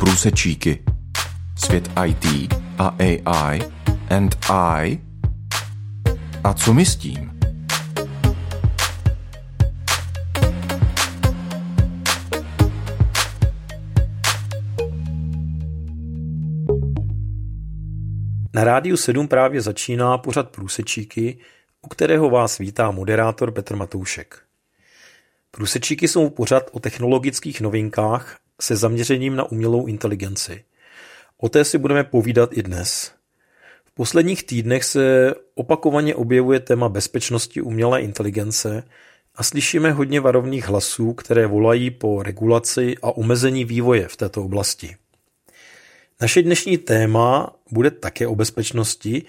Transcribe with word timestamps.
Průsečíky. 0.00 0.84
Svět 1.58 1.90
IT 2.06 2.54
a 2.78 2.96
AI 2.98 3.60
and 4.10 4.36
I. 4.50 4.98
A 6.44 6.54
co 6.54 6.74
my 6.74 6.84
s 6.86 6.96
tím? 6.96 7.40
Na 18.54 18.64
rádiu 18.64 18.96
7 18.96 19.28
právě 19.28 19.60
začíná 19.60 20.18
pořad 20.18 20.48
Průsečíky, 20.50 21.38
u 21.82 21.88
kterého 21.88 22.30
vás 22.30 22.58
vítá 22.58 22.90
moderátor 22.90 23.52
Petr 23.52 23.76
Matoušek. 23.76 24.42
Průsečíky 25.50 26.08
jsou 26.08 26.30
pořad 26.30 26.62
o 26.72 26.80
technologických 26.80 27.60
novinkách 27.60 28.40
se 28.60 28.76
zaměřením 28.76 29.36
na 29.36 29.44
umělou 29.44 29.86
inteligenci. 29.86 30.64
O 31.38 31.48
té 31.48 31.64
si 31.64 31.78
budeme 31.78 32.04
povídat 32.04 32.50
i 32.52 32.62
dnes. 32.62 33.12
V 33.84 33.92
posledních 33.94 34.42
týdnech 34.42 34.84
se 34.84 35.34
opakovaně 35.54 36.14
objevuje 36.14 36.60
téma 36.60 36.88
bezpečnosti 36.88 37.60
umělé 37.60 38.00
inteligence 38.00 38.82
a 39.34 39.42
slyšíme 39.42 39.92
hodně 39.92 40.20
varovných 40.20 40.68
hlasů, 40.68 41.12
které 41.12 41.46
volají 41.46 41.90
po 41.90 42.22
regulaci 42.22 42.94
a 43.02 43.16
omezení 43.16 43.64
vývoje 43.64 44.08
v 44.08 44.16
této 44.16 44.44
oblasti. 44.44 44.96
Naše 46.20 46.42
dnešní 46.42 46.78
téma 46.78 47.56
bude 47.70 47.90
také 47.90 48.26
o 48.26 48.34
bezpečnosti, 48.34 49.22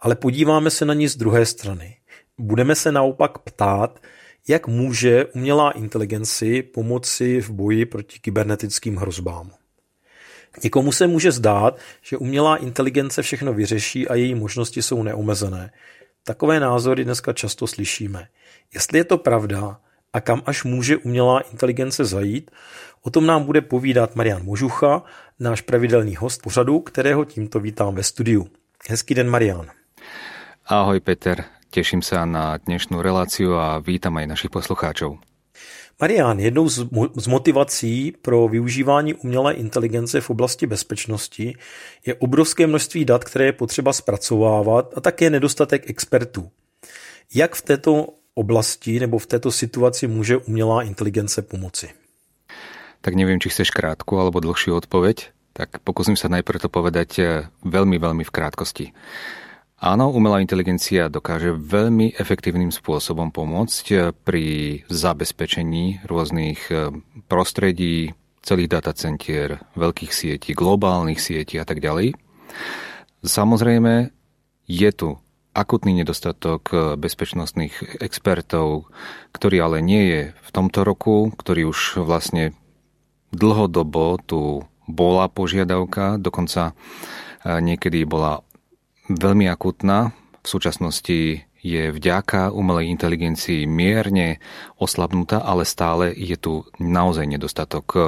ale 0.00 0.14
podíváme 0.14 0.70
se 0.70 0.84
na 0.84 0.94
ní 0.94 1.08
z 1.08 1.16
druhé 1.16 1.46
strany. 1.46 1.96
Budeme 2.38 2.74
se 2.74 2.92
naopak 2.92 3.38
ptát, 3.38 4.00
jak 4.48 4.66
může 4.66 5.24
umělá 5.24 5.70
inteligenci 5.70 6.62
pomoci 6.62 7.40
v 7.40 7.50
boji 7.50 7.86
proti 7.86 8.18
kybernetickým 8.18 8.96
hrozbám. 8.96 9.50
Někomu 10.62 10.92
se 10.92 11.06
může 11.06 11.32
zdát, 11.32 11.78
že 12.02 12.16
umělá 12.16 12.56
inteligence 12.56 13.22
všechno 13.22 13.52
vyřeší 13.52 14.08
a 14.08 14.14
její 14.14 14.34
možnosti 14.34 14.82
jsou 14.82 15.02
neomezené. 15.02 15.72
Takové 16.24 16.60
názory 16.60 17.04
dneska 17.04 17.32
často 17.32 17.66
slyšíme. 17.66 18.28
Jestli 18.74 18.98
je 18.98 19.04
to 19.04 19.18
pravda 19.18 19.80
a 20.12 20.20
kam 20.20 20.42
až 20.46 20.64
může 20.64 20.96
umělá 20.96 21.40
inteligence 21.40 22.04
zajít, 22.04 22.50
o 23.02 23.10
tom 23.10 23.26
nám 23.26 23.44
bude 23.44 23.60
povídat 23.60 24.16
Marian 24.16 24.44
Možucha, 24.44 25.02
náš 25.40 25.60
pravidelný 25.60 26.16
host 26.16 26.42
pořadu, 26.42 26.80
kterého 26.80 27.24
tímto 27.24 27.60
vítám 27.60 27.94
ve 27.94 28.02
studiu. 28.02 28.48
Hezký 28.88 29.14
den, 29.14 29.30
Marian. 29.30 29.66
Ahoj, 30.66 31.00
Peter. 31.00 31.44
Teším 31.74 32.06
sa 32.06 32.22
na 32.22 32.54
dnešnú 32.62 33.02
reláciu 33.02 33.58
a 33.58 33.82
vítam 33.82 34.14
aj 34.22 34.30
našich 34.30 34.54
poslucháčov. 34.54 35.18
Marian, 35.98 36.38
jednou 36.38 36.70
z, 36.70 36.86
z 37.18 37.26
motivací 37.26 38.14
pro 38.22 38.46
využívání 38.46 39.14
umělé 39.14 39.54
inteligence 39.58 40.20
v 40.20 40.30
oblasti 40.30 40.70
bezpečnosti 40.70 41.58
je 42.06 42.14
obrovské 42.14 42.66
množství 42.66 43.04
dat, 43.04 43.24
které 43.24 43.44
je 43.44 43.58
potřeba 43.58 43.92
zpracovávat 43.92 44.94
a 44.96 45.00
také 45.00 45.30
nedostatek 45.30 45.90
expertů. 45.90 46.50
Jak 47.34 47.54
v 47.54 47.62
této 47.62 48.06
oblasti 48.34 49.00
nebo 49.00 49.18
v 49.18 49.26
této 49.26 49.50
situaci 49.52 50.06
může 50.06 50.36
umělá 50.36 50.82
inteligence 50.82 51.42
pomoci? 51.42 51.90
Tak 53.02 53.18
neviem, 53.18 53.42
či 53.42 53.50
chceš 53.50 53.74
krátku 53.74 54.14
alebo 54.14 54.38
dlhšiu 54.40 54.78
odpoveď, 54.78 55.34
tak 55.52 55.82
pokúsim 55.82 56.14
sa 56.14 56.30
najprv 56.30 56.56
to 56.56 56.68
povedať 56.70 57.10
eh, 57.18 57.26
veľmi, 57.66 57.98
veľmi 57.98 58.22
v 58.22 58.30
krátkosti. 58.30 58.94
Áno, 59.84 60.08
umelá 60.08 60.40
inteligencia 60.40 61.12
dokáže 61.12 61.52
veľmi 61.52 62.16
efektívnym 62.16 62.72
spôsobom 62.72 63.28
pomôcť 63.28 63.84
eh, 63.92 64.00
pri 64.16 64.80
zabezpečení 64.88 66.08
rôznych 66.08 66.72
eh, 66.72 66.88
prostredí, 67.28 68.16
celých 68.40 68.80
datacentier, 68.80 69.60
veľkých 69.76 70.08
sietí, 70.08 70.56
globálnych 70.56 71.20
sietí 71.20 71.60
a 71.60 71.68
tak 71.68 71.84
ďalej. 71.84 72.16
Samozrejme, 73.20 74.08
je 74.72 74.90
tu 74.96 75.20
akutný 75.52 76.00
nedostatok 76.00 76.62
eh, 76.72 76.78
bezpečnostných 76.96 78.00
expertov, 78.00 78.88
ktorý 79.36 79.68
ale 79.68 79.78
nie 79.84 80.02
je 80.08 80.22
v 80.32 80.48
tomto 80.48 80.80
roku, 80.88 81.28
ktorý 81.36 81.68
už 81.68 82.00
vlastne 82.00 82.56
dlhodobo 83.36 84.16
tu 84.24 84.64
bola 84.88 85.28
požiadavka, 85.28 86.16
dokonca 86.16 86.72
niekedy 87.44 88.08
bola 88.08 88.40
veľmi 89.08 89.48
akutná. 89.48 90.12
V 90.44 90.48
súčasnosti 90.48 91.44
je 91.64 91.82
vďaka 91.88 92.52
umelej 92.52 92.92
inteligencii 92.92 93.64
mierne 93.64 94.36
oslabnutá, 94.76 95.40
ale 95.40 95.64
stále 95.64 96.12
je 96.12 96.36
tu 96.36 96.68
naozaj 96.76 97.24
nedostatok 97.24 97.86
eh, 97.96 98.04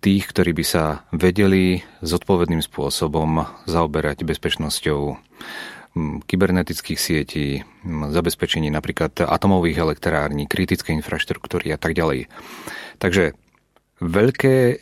tých, 0.00 0.24
ktorí 0.32 0.56
by 0.56 0.64
sa 0.64 1.04
vedeli 1.12 1.84
zodpovedným 2.00 2.64
spôsobom 2.64 3.44
zaoberať 3.68 4.24
bezpečnosťou 4.24 5.00
hm, 5.12 6.24
kybernetických 6.24 7.00
sietí, 7.00 7.60
hm, 7.60 8.12
zabezpečení 8.12 8.72
napríklad 8.72 9.28
atomových 9.28 9.80
elektrární, 9.84 10.48
kritickej 10.48 11.04
infraštruktúry 11.04 11.68
a 11.72 11.80
tak 11.80 11.92
ďalej. 11.92 12.32
Takže 12.96 13.36
veľké 14.00 14.80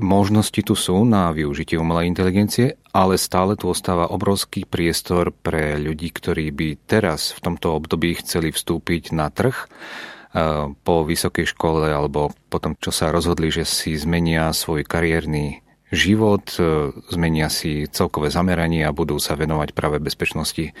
možnosti 0.00 0.60
tu 0.64 0.72
sú 0.72 1.04
na 1.04 1.28
využitie 1.36 1.76
umelej 1.76 2.08
inteligencie, 2.08 2.80
ale 2.92 3.16
stále 3.16 3.56
tu 3.56 3.72
ostáva 3.72 4.12
obrovský 4.12 4.68
priestor 4.68 5.32
pre 5.32 5.80
ľudí, 5.80 6.12
ktorí 6.12 6.52
by 6.52 6.68
teraz 6.84 7.32
v 7.32 7.40
tomto 7.40 7.72
období 7.72 8.20
chceli 8.20 8.52
vstúpiť 8.52 9.16
na 9.16 9.32
trh 9.32 9.56
eh, 9.56 10.68
po 10.68 10.94
vysokej 11.02 11.48
škole 11.56 11.88
alebo 11.88 12.36
po 12.52 12.60
tom, 12.60 12.76
čo 12.76 12.92
sa 12.92 13.08
rozhodli, 13.08 13.48
že 13.48 13.64
si 13.64 13.96
zmenia 13.96 14.52
svoj 14.52 14.84
kariérny 14.84 15.64
život, 15.88 16.44
eh, 16.60 16.92
zmenia 17.08 17.48
si 17.48 17.88
celkové 17.88 18.28
zameranie 18.28 18.84
a 18.84 18.92
budú 18.92 19.16
sa 19.16 19.40
venovať 19.40 19.72
práve 19.72 19.96
bezpečnosti 19.96 20.70
eh, 20.70 20.74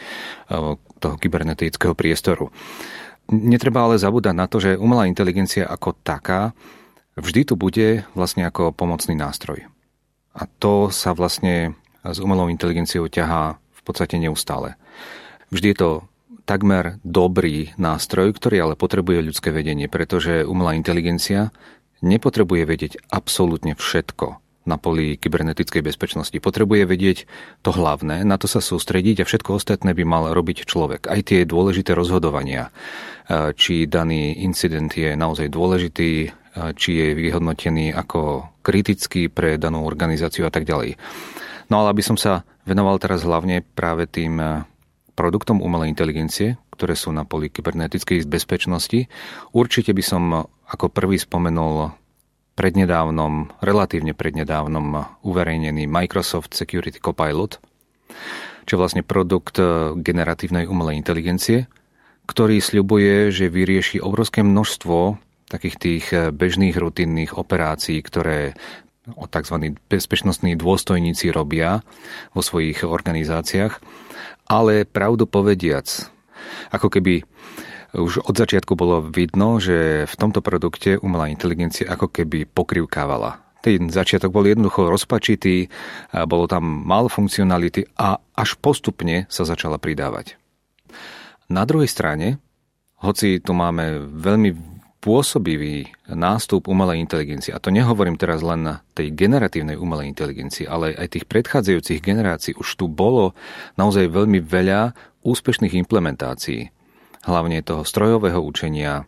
toho 1.00 1.16
kybernetického 1.16 1.96
priestoru. 1.96 2.52
Netreba 3.32 3.88
ale 3.88 3.96
zabúdať 3.96 4.34
na 4.36 4.44
to, 4.44 4.60
že 4.60 4.76
umelá 4.76 5.08
inteligencia 5.08 5.64
ako 5.64 5.96
taká 6.04 6.52
vždy 7.16 7.48
tu 7.48 7.54
bude 7.56 8.04
vlastne 8.12 8.44
ako 8.44 8.76
pomocný 8.76 9.16
nástroj. 9.16 9.64
A 10.32 10.48
to 10.60 10.88
sa 10.88 11.12
vlastne 11.12 11.76
s 12.02 12.18
umelou 12.18 12.50
inteligenciou 12.50 13.06
ťahá 13.06 13.56
v 13.58 13.80
podstate 13.82 14.18
neustále. 14.18 14.74
Vždy 15.54 15.66
je 15.72 15.78
to 15.78 15.90
takmer 16.42 16.98
dobrý 17.06 17.70
nástroj, 17.78 18.34
ktorý 18.34 18.66
ale 18.70 18.74
potrebuje 18.74 19.30
ľudské 19.30 19.54
vedenie, 19.54 19.86
pretože 19.86 20.42
umelá 20.42 20.74
inteligencia 20.74 21.54
nepotrebuje 22.02 22.62
vedieť 22.66 22.92
absolútne 23.14 23.78
všetko 23.78 24.42
na 24.62 24.78
poli 24.78 25.18
kybernetickej 25.18 25.82
bezpečnosti. 25.82 26.38
Potrebuje 26.38 26.86
vedieť 26.86 27.18
to 27.66 27.74
hlavné, 27.74 28.22
na 28.22 28.38
to 28.38 28.46
sa 28.46 28.62
sústrediť 28.62 29.22
a 29.22 29.26
všetko 29.26 29.58
ostatné 29.58 29.90
by 29.90 30.06
mal 30.06 30.30
robiť 30.30 30.66
človek. 30.66 31.10
Aj 31.10 31.18
tie 31.22 31.42
dôležité 31.42 31.98
rozhodovania, 31.98 32.70
či 33.58 33.90
daný 33.90 34.42
incident 34.42 34.90
je 34.90 35.18
naozaj 35.18 35.50
dôležitý, 35.50 36.30
či 36.78 36.90
je 36.94 37.08
vyhodnotený 37.10 37.90
ako 37.90 38.50
kritický 38.62 39.26
pre 39.26 39.58
danú 39.58 39.82
organizáciu 39.82 40.46
a 40.46 40.54
tak 40.54 40.62
ďalej. 40.62 40.94
No 41.72 41.80
ale 41.80 41.96
aby 41.96 42.04
som 42.04 42.20
sa 42.20 42.44
venoval 42.68 43.00
teraz 43.00 43.24
hlavne 43.24 43.64
práve 43.64 44.04
tým 44.04 44.36
eh, 44.36 44.68
produktom 45.16 45.64
umelej 45.64 45.96
inteligencie, 45.96 46.60
ktoré 46.76 46.92
sú 46.92 47.08
na 47.16 47.24
poli 47.24 47.48
kybernetickej 47.48 48.28
bezpečnosti, 48.28 49.08
určite 49.56 49.96
by 49.96 50.04
som 50.04 50.44
ako 50.68 50.92
prvý 50.92 51.16
spomenul 51.16 51.96
prednedávnom, 52.52 53.48
relatívne 53.64 54.12
prednedávnom 54.12 55.16
uverejnený 55.24 55.88
Microsoft 55.88 56.52
Security 56.52 57.00
Copilot, 57.00 57.56
čo 58.68 58.72
je 58.76 58.80
vlastne 58.80 59.00
produkt 59.00 59.56
eh, 59.56 59.96
generatívnej 59.96 60.68
umelej 60.68 61.00
inteligencie, 61.00 61.72
ktorý 62.28 62.60
sľubuje, 62.60 63.32
že 63.32 63.48
vyrieši 63.48 64.04
obrovské 64.04 64.44
množstvo 64.44 65.16
takých 65.48 65.76
tých 65.80 66.04
eh, 66.12 66.28
bežných 66.28 66.76
rutinných 66.76 67.32
operácií, 67.40 68.04
ktoré 68.04 68.52
o 69.18 69.26
tzv. 69.26 69.74
bezpečnostní 69.90 70.54
dôstojníci 70.54 71.34
robia 71.34 71.82
vo 72.32 72.42
svojich 72.44 72.86
organizáciách, 72.86 73.82
ale 74.46 74.86
pravdu 74.86 75.26
povediac, 75.26 75.86
ako 76.70 76.88
keby 76.92 77.26
už 77.92 78.24
od 78.24 78.32
začiatku 78.32 78.72
bolo 78.72 79.04
vidno, 79.04 79.60
že 79.60 80.08
v 80.08 80.14
tomto 80.16 80.40
produkte 80.40 80.96
umelá 80.96 81.28
inteligencia 81.28 81.84
ako 81.92 82.08
keby 82.08 82.48
pokrivkávala. 82.48 83.44
Ten 83.62 83.92
začiatok 83.92 84.32
bol 84.34 84.48
jednoducho 84.48 84.88
rozpačitý, 84.88 85.70
bolo 86.26 86.50
tam 86.50 86.64
málo 86.82 87.12
funkcionality 87.12 87.94
a 87.94 88.18
až 88.34 88.58
postupne 88.58 89.28
sa 89.30 89.46
začala 89.46 89.78
pridávať. 89.78 90.40
Na 91.52 91.68
druhej 91.68 91.86
strane, 91.86 92.42
hoci 92.98 93.38
tu 93.44 93.52
máme 93.52 94.02
veľmi 94.08 94.71
pôsobivý 95.02 95.90
nástup 96.06 96.70
umelej 96.70 97.02
inteligencie, 97.02 97.50
a 97.50 97.58
to 97.58 97.74
nehovorím 97.74 98.14
teraz 98.14 98.38
len 98.38 98.62
na 98.62 98.74
tej 98.94 99.10
generatívnej 99.10 99.74
umelej 99.74 100.14
inteligencii, 100.14 100.70
ale 100.70 100.94
aj 100.94 101.18
tých 101.18 101.26
predchádzajúcich 101.26 101.98
generácií, 101.98 102.54
už 102.54 102.78
tu 102.78 102.86
bolo 102.86 103.34
naozaj 103.74 104.06
veľmi 104.06 104.38
veľa 104.38 104.94
úspešných 105.26 105.74
implementácií, 105.74 106.70
hlavne 107.26 107.66
toho 107.66 107.82
strojového 107.82 108.38
učenia 108.38 109.02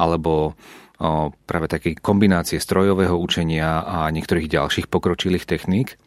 alebo 0.00 0.56
o 1.02 1.34
práve 1.44 1.66
také 1.66 1.98
kombinácie 1.98 2.62
strojového 2.62 3.18
učenia 3.18 3.82
a 3.82 4.08
niektorých 4.14 4.46
ďalších 4.46 4.86
pokročilých 4.86 5.44
techník. 5.44 5.98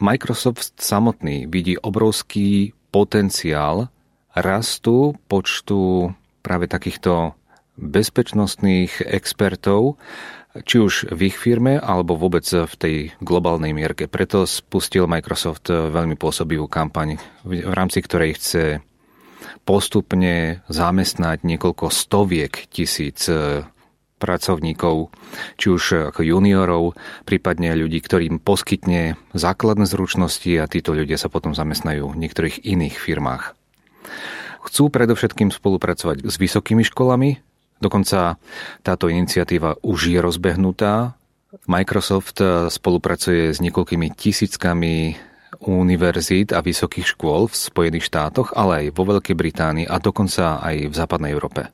Microsoft 0.00 0.80
samotný 0.80 1.44
vidí 1.44 1.76
obrovský 1.76 2.72
potenciál 2.88 3.92
rastu 4.32 5.12
počtu 5.28 6.10
práve 6.40 6.66
takýchto 6.66 7.36
bezpečnostných 7.76 9.02
expertov, 9.02 9.98
či 10.62 10.78
už 10.78 11.10
v 11.10 11.34
ich 11.34 11.36
firme, 11.36 11.82
alebo 11.82 12.14
vôbec 12.14 12.46
v 12.46 12.74
tej 12.78 12.96
globálnej 13.18 13.74
mierke. 13.74 14.06
Preto 14.06 14.46
spustil 14.46 15.10
Microsoft 15.10 15.66
veľmi 15.66 16.14
pôsobivú 16.14 16.70
kampaň, 16.70 17.18
v 17.42 17.74
rámci 17.74 17.98
ktorej 17.98 18.38
chce 18.38 18.78
postupne 19.66 20.62
zamestnať 20.70 21.42
niekoľko 21.42 21.90
stoviek 21.90 22.70
tisíc 22.70 23.26
e, 23.26 23.64
pracovníkov, 24.22 25.10
či 25.58 25.66
už 25.72 26.14
ako 26.14 26.20
juniorov, 26.22 26.94
prípadne 27.26 27.74
ľudí, 27.74 27.98
ktorým 27.98 28.38
poskytne 28.38 29.18
základné 29.34 29.88
zručnosti 29.88 30.48
a 30.60 30.70
títo 30.70 30.94
ľudia 30.94 31.18
sa 31.18 31.32
potom 31.32 31.56
zamestnajú 31.56 32.14
v 32.14 32.20
niektorých 32.22 32.62
iných 32.62 32.96
firmách. 32.96 33.56
Chcú 34.64 34.88
predovšetkým 34.88 35.52
spolupracovať 35.52 36.24
s 36.24 36.34
vysokými 36.40 36.86
školami, 36.88 37.42
dokonca 37.84 38.40
táto 38.80 39.12
iniciatíva 39.12 39.76
už 39.84 40.08
je 40.08 40.18
rozbehnutá. 40.24 41.20
Microsoft 41.68 42.40
spolupracuje 42.72 43.52
s 43.52 43.60
niekoľkými 43.60 44.16
tisíckami 44.16 45.14
univerzít 45.62 46.50
a 46.50 46.64
vysokých 46.64 47.14
škôl 47.14 47.46
v 47.46 47.54
Spojených 47.54 48.10
štátoch, 48.10 48.56
ale 48.56 48.88
aj 48.88 48.96
vo 48.96 49.04
Veľkej 49.06 49.36
Británii 49.38 49.86
a 49.86 50.02
dokonca 50.02 50.58
aj 50.64 50.90
v 50.90 50.94
západnej 50.94 51.30
Európe. 51.30 51.70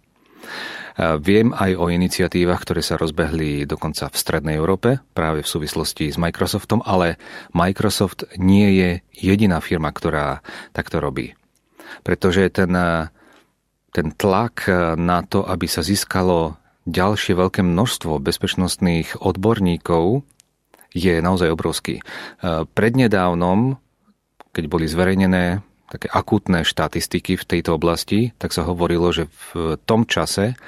Viem 1.00 1.56
aj 1.56 1.80
o 1.80 1.88
iniciatívach, 1.88 2.60
ktoré 2.60 2.84
sa 2.84 3.00
rozbehli 3.00 3.64
dokonca 3.64 4.12
v 4.12 4.20
Strednej 4.20 4.60
Európe, 4.60 5.00
práve 5.16 5.40
v 5.40 5.48
súvislosti 5.48 6.12
s 6.12 6.20
Microsoftom, 6.20 6.84
ale 6.84 7.16
Microsoft 7.56 8.28
nie 8.36 8.68
je 8.76 8.90
jediná 9.16 9.64
firma, 9.64 9.88
ktorá 9.96 10.44
takto 10.76 11.00
robí. 11.00 11.32
Pretože 12.04 12.52
ten, 12.52 12.76
ten 13.90 14.14
tlak 14.14 14.70
na 14.98 15.22
to, 15.26 15.42
aby 15.42 15.66
sa 15.66 15.82
získalo 15.82 16.60
ďalšie 16.88 17.36
veľké 17.36 17.60
množstvo 17.62 18.18
bezpečnostných 18.22 19.20
odborníkov, 19.20 20.24
je 20.90 21.22
naozaj 21.22 21.54
obrovský. 21.54 22.02
E, 22.02 22.02
prednedávnom, 22.66 23.78
keď 24.50 24.64
boli 24.66 24.90
zverejnené 24.90 25.62
také 25.90 26.10
akútne 26.10 26.66
štatistiky 26.66 27.38
v 27.38 27.44
tejto 27.46 27.78
oblasti, 27.78 28.34
tak 28.38 28.50
sa 28.54 28.66
hovorilo, 28.66 29.10
že 29.10 29.30
v 29.54 29.78
tom 29.86 30.06
čase 30.06 30.58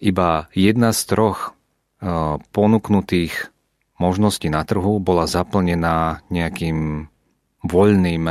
iba 0.00 0.52
jedna 0.52 0.92
z 0.92 1.00
troch 1.08 1.38
e, 1.48 1.50
ponúknutých 2.52 3.52
možností 3.96 4.52
na 4.52 4.66
trhu 4.68 5.00
bola 5.00 5.24
zaplnená 5.24 6.20
nejakým 6.28 7.08
voľným 7.64 8.30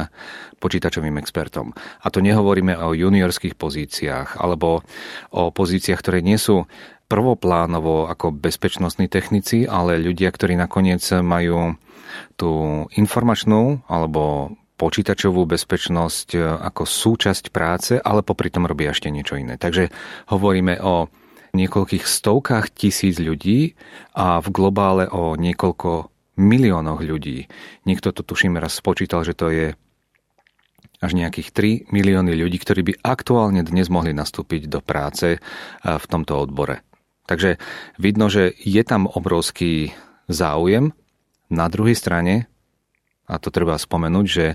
počítačovým 0.61 1.19
expertom. 1.19 1.75
A 1.75 2.07
to 2.07 2.23
nehovoríme 2.23 2.77
o 2.79 2.95
juniorských 2.95 3.59
pozíciách 3.59 4.39
alebo 4.39 4.85
o 5.35 5.51
pozíciách, 5.51 5.99
ktoré 5.99 6.19
nie 6.23 6.39
sú 6.39 6.69
prvoplánovo 7.11 8.07
ako 8.07 8.31
bezpečnostní 8.31 9.11
technici, 9.11 9.67
ale 9.67 9.99
ľudia, 9.99 10.31
ktorí 10.31 10.55
nakoniec 10.55 11.03
majú 11.19 11.75
tú 12.39 12.85
informačnú 12.95 13.83
alebo 13.91 14.55
počítačovú 14.73 15.45
bezpečnosť 15.45 16.27
e, 16.33 16.39
ako 16.41 16.83
súčasť 16.83 17.53
práce, 17.53 17.93
ale 18.01 18.25
popri 18.25 18.49
tom 18.49 18.65
robia 18.65 18.91
ešte 18.91 19.13
niečo 19.13 19.37
iné. 19.37 19.55
Takže 19.61 19.93
hovoríme 20.33 20.81
o 20.81 21.07
niekoľkých 21.53 22.03
stovkách 22.09 22.73
tisíc 22.73 23.21
ľudí 23.21 23.77
a 24.17 24.41
v 24.41 24.47
globále 24.49 25.05
o 25.05 25.37
niekoľko 25.37 26.12
miliónoch 26.39 27.01
ľudí. 27.03 27.47
Niekto 27.85 28.09
to 28.15 28.25
tuším 28.25 28.57
raz 28.57 28.77
spočítal, 28.77 29.21
že 29.21 29.37
to 29.37 29.53
je 29.53 29.67
až 31.03 31.11
nejakých 31.11 31.49
3 31.51 31.91
milióny 31.91 32.31
ľudí, 32.31 32.57
ktorí 32.63 32.81
by 32.87 32.93
aktuálne 33.03 33.59
dnes 33.67 33.91
mohli 33.91 34.15
nastúpiť 34.15 34.71
do 34.71 34.79
práce 34.79 35.35
e, 35.35 35.39
v 35.83 36.05
tomto 36.07 36.39
odbore. 36.39 36.79
Takže 37.27 37.59
vidno, 37.99 38.31
že 38.31 38.55
je 38.55 38.79
tam 38.87 39.07
obrovský 39.07 39.91
záujem. 40.31 40.95
Na 41.51 41.67
druhej 41.67 41.95
strane, 41.95 42.47
a 43.27 43.35
to 43.39 43.51
treba 43.51 43.75
spomenúť, 43.75 44.25
že 44.27 44.45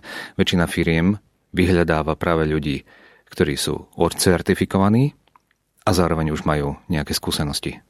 väčšina 0.40 0.64
firiem 0.68 1.20
vyhľadáva 1.52 2.16
práve 2.16 2.48
ľudí, 2.48 2.84
ktorí 3.28 3.56
sú 3.56 3.88
odcertifikovaní 3.96 5.12
a 5.84 5.90
zároveň 5.92 6.32
už 6.32 6.44
majú 6.48 6.80
nejaké 6.88 7.12
skúsenosti. 7.16 7.80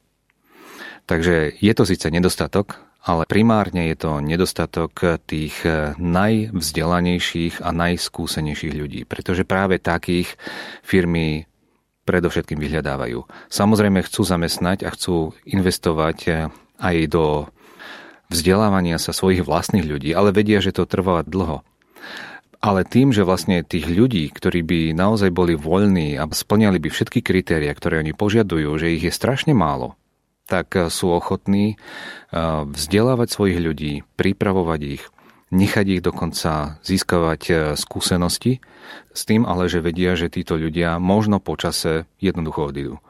Takže 1.08 1.56
je 1.58 1.72
to 1.72 1.88
síce 1.88 2.04
nedostatok, 2.10 2.87
ale 3.04 3.24
primárne 3.24 3.88
je 3.94 3.96
to 3.96 4.18
nedostatok 4.20 5.20
tých 5.24 5.64
najvzdelanejších 5.96 7.62
a 7.62 7.70
najskúsenejších 7.72 8.74
ľudí, 8.74 9.00
pretože 9.06 9.46
práve 9.48 9.78
takých 9.78 10.34
firmy 10.82 11.48
predovšetkým 12.08 12.56
vyhľadávajú. 12.56 13.28
Samozrejme 13.52 14.00
chcú 14.08 14.24
zamestnať 14.24 14.88
a 14.88 14.92
chcú 14.96 15.36
investovať 15.44 16.18
eh, 16.24 16.36
aj 16.80 16.96
do 17.12 17.24
vzdelávania 18.32 18.96
sa 18.96 19.12
svojich 19.12 19.44
vlastných 19.44 19.84
ľudí, 19.84 20.16
ale 20.16 20.32
vedia, 20.32 20.64
že 20.64 20.72
to 20.72 20.88
trvá 20.88 21.20
dlho. 21.28 21.60
Ale 22.58 22.82
tým, 22.82 23.14
že 23.14 23.22
vlastne 23.22 23.62
tých 23.62 23.86
ľudí, 23.86 24.34
ktorí 24.34 24.66
by 24.66 24.80
naozaj 24.90 25.30
boli 25.30 25.54
voľní 25.54 26.18
a 26.18 26.26
splňali 26.26 26.82
by 26.82 26.88
všetky 26.90 27.22
kritéria, 27.22 27.70
ktoré 27.70 28.02
oni 28.02 28.18
požiadujú, 28.18 28.66
že 28.82 28.98
ich 28.98 29.06
je 29.06 29.14
strašne 29.14 29.54
málo, 29.54 29.94
tak 30.48 30.74
eh, 30.74 30.88
sú 30.88 31.12
ochotní 31.12 31.76
eh, 31.76 32.64
vzdelávať 32.64 33.28
svojich 33.28 33.58
ľudí, 33.60 33.92
pripravovať 34.16 34.80
ich, 34.82 35.04
nechať 35.50 35.86
ich 35.98 36.02
dokonca 36.04 36.76
získavať 36.84 37.42
e, 37.48 37.52
skúsenosti, 37.76 38.60
s 39.16 39.22
tým 39.24 39.48
ale, 39.48 39.68
že 39.68 39.80
vedia, 39.80 40.12
že 40.12 40.28
títo 40.28 40.60
ľudia 40.60 41.00
možno 41.00 41.40
počase 41.40 42.04
jednoducho 42.20 42.68
odídu. 42.68 43.00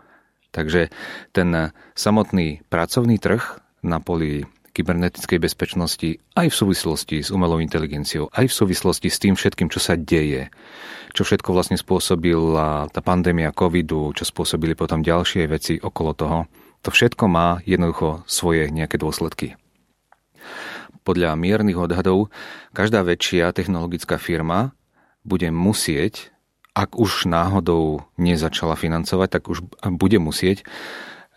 Takže 0.54 0.88
ten 1.34 1.74
samotný 1.92 2.64
pracovný 2.72 3.20
trh 3.20 3.42
na 3.84 4.00
poli 4.00 4.46
kybernetickej 4.72 5.42
bezpečnosti 5.42 6.22
aj 6.38 6.46
v 6.54 6.58
súvislosti 6.58 7.16
s 7.26 7.34
umelou 7.34 7.58
inteligenciou, 7.58 8.30
aj 8.30 8.46
v 8.46 8.54
súvislosti 8.54 9.10
s 9.10 9.18
tým 9.18 9.34
všetkým, 9.34 9.68
čo 9.68 9.82
sa 9.82 9.98
deje, 9.98 10.54
čo 11.12 11.26
všetko 11.26 11.50
vlastne 11.50 11.74
spôsobila 11.74 12.86
tá 12.94 13.02
pandémia 13.02 13.50
covidu, 13.50 14.14
čo 14.14 14.22
spôsobili 14.22 14.78
potom 14.78 15.02
ďalšie 15.02 15.50
veci 15.50 15.74
okolo 15.82 16.10
toho, 16.14 16.38
to 16.82 16.88
všetko 16.94 17.24
má 17.26 17.62
jednoducho 17.66 18.22
svoje 18.26 18.70
nejaké 18.70 18.96
dôsledky 18.98 19.58
podľa 21.08 21.40
miernych 21.40 21.80
odhadov 21.80 22.28
každá 22.76 23.00
väčšia 23.00 23.56
technologická 23.56 24.20
firma 24.20 24.76
bude 25.24 25.48
musieť, 25.48 26.28
ak 26.76 27.00
už 27.00 27.24
náhodou 27.24 28.04
nezačala 28.20 28.76
financovať, 28.76 29.28
tak 29.32 29.48
už 29.48 29.64
bude 29.96 30.20
musieť 30.20 30.68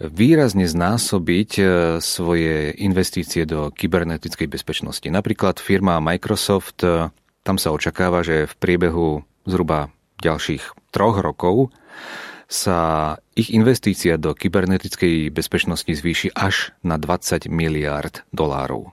výrazne 0.02 0.68
znásobiť 0.68 1.52
e, 1.56 1.64
svoje 2.04 2.74
investície 2.84 3.46
do 3.48 3.72
kybernetickej 3.72 4.50
bezpečnosti. 4.50 5.06
Napríklad 5.08 5.62
firma 5.62 6.02
Microsoft, 6.04 6.82
e, 6.84 7.14
tam 7.46 7.56
sa 7.62 7.72
očakáva, 7.72 8.26
že 8.26 8.50
v 8.50 8.54
priebehu 8.58 9.22
zhruba 9.46 9.94
ďalších 10.20 10.92
troch 10.92 11.22
rokov 11.22 11.70
sa 12.52 13.16
ich 13.32 13.56
investícia 13.56 14.20
do 14.20 14.36
kybernetickej 14.36 15.32
bezpečnosti 15.32 15.88
zvýši 15.88 16.36
až 16.36 16.76
na 16.84 17.00
20 17.00 17.48
miliárd 17.48 18.28
dolárov. 18.36 18.92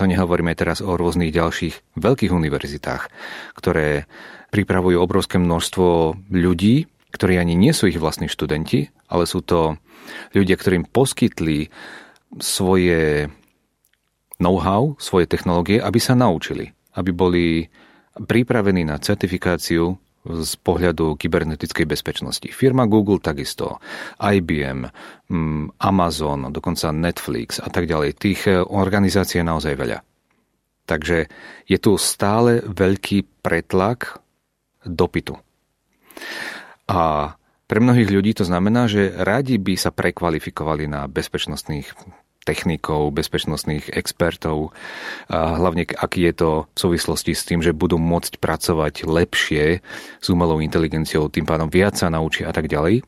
To 0.00 0.04
nehovoríme 0.08 0.56
teraz 0.56 0.80
o 0.80 0.96
rôznych 0.96 1.36
ďalších 1.36 2.00
veľkých 2.00 2.32
univerzitách, 2.32 3.12
ktoré 3.60 4.08
pripravujú 4.56 4.96
obrovské 4.96 5.36
množstvo 5.36 6.16
ľudí, 6.32 6.88
ktorí 7.12 7.36
ani 7.36 7.52
nie 7.52 7.76
sú 7.76 7.92
ich 7.92 8.00
vlastní 8.00 8.32
študenti, 8.32 8.88
ale 9.12 9.28
sú 9.28 9.44
to 9.44 9.76
ľudia, 10.32 10.56
ktorým 10.56 10.88
poskytli 10.88 11.68
svoje 12.40 13.28
know-how, 14.40 14.96
svoje 14.96 15.28
technológie, 15.28 15.80
aby 15.80 16.00
sa 16.00 16.16
naučili, 16.16 16.72
aby 16.96 17.10
boli 17.12 17.44
pripravení 18.16 18.84
na 18.84 18.96
certifikáciu 18.96 19.96
z 20.26 20.52
pohľadu 20.60 21.14
kybernetickej 21.14 21.86
bezpečnosti. 21.86 22.48
Firma 22.50 22.90
Google 22.90 23.22
takisto, 23.22 23.78
IBM, 24.18 24.90
mm, 25.30 25.78
Amazon, 25.78 26.50
dokonca 26.50 26.90
Netflix 26.90 27.62
a 27.62 27.70
tak 27.70 27.86
ďalej. 27.86 28.18
Tých 28.18 28.40
eh, 28.50 28.58
organizácií 28.60 29.40
je 29.40 29.46
naozaj 29.46 29.74
veľa. 29.78 29.98
Takže 30.86 31.26
je 31.66 31.78
tu 31.82 31.98
stále 31.98 32.62
veľký 32.62 33.42
pretlak 33.42 34.22
dopytu. 34.86 35.34
A 36.86 37.34
pre 37.66 37.78
mnohých 37.82 38.10
ľudí 38.14 38.38
to 38.38 38.46
znamená, 38.46 38.86
že 38.86 39.10
radi 39.10 39.58
by 39.58 39.74
sa 39.74 39.90
prekvalifikovali 39.90 40.86
na 40.86 41.10
bezpečnostných 41.10 41.90
technikov, 42.46 43.10
bezpečnostných 43.10 43.90
expertov, 43.90 44.70
a 45.26 45.58
hlavne 45.58 45.82
aký 45.82 46.30
je 46.30 46.34
to 46.38 46.50
v 46.70 46.78
súvislosti 46.78 47.34
s 47.34 47.42
tým, 47.42 47.58
že 47.58 47.74
budú 47.74 47.98
môcť 47.98 48.38
pracovať 48.38 49.02
lepšie 49.02 49.82
s 50.22 50.26
umelou 50.30 50.62
inteligenciou, 50.62 51.26
tým 51.26 51.42
pádom 51.42 51.66
viac 51.66 51.98
sa 51.98 52.06
naučia 52.06 52.46
a 52.46 52.54
tak 52.54 52.70
ďalej. 52.70 53.02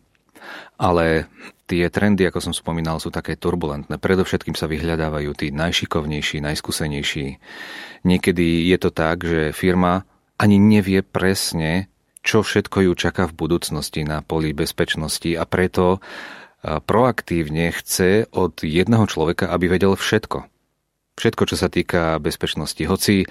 Ale 0.79 1.31
tie 1.69 1.87
trendy, 1.93 2.25
ako 2.27 2.51
som 2.51 2.55
spomínal, 2.57 2.99
sú 2.99 3.13
také 3.13 3.37
turbulentné. 3.37 4.01
Predovšetkým 4.01 4.57
sa 4.57 4.67
vyhľadávajú 4.67 5.31
tí 5.37 5.53
najšikovnejší, 5.53 6.41
najskúsenejší. 6.41 7.27
Niekedy 8.09 8.73
je 8.73 8.79
to 8.81 8.91
tak, 8.91 9.23
že 9.23 9.53
firma 9.53 10.09
ani 10.41 10.57
nevie 10.57 11.05
presne, 11.05 11.93
čo 12.25 12.41
všetko 12.41 12.89
ju 12.89 12.93
čaká 12.97 13.29
v 13.29 13.37
budúcnosti 13.37 14.07
na 14.07 14.25
poli 14.25 14.55
bezpečnosti 14.57 15.29
a 15.35 15.45
preto 15.45 16.01
proaktívne 16.63 17.71
chce 17.71 18.27
od 18.35 18.63
jedného 18.63 19.07
človeka, 19.07 19.51
aby 19.51 19.71
vedel 19.71 19.95
všetko. 19.95 20.47
Všetko, 21.19 21.43
čo 21.51 21.57
sa 21.59 21.67
týka 21.67 22.23
bezpečnosti. 22.23 22.79
Hoci 22.87 23.23
e, 23.23 23.27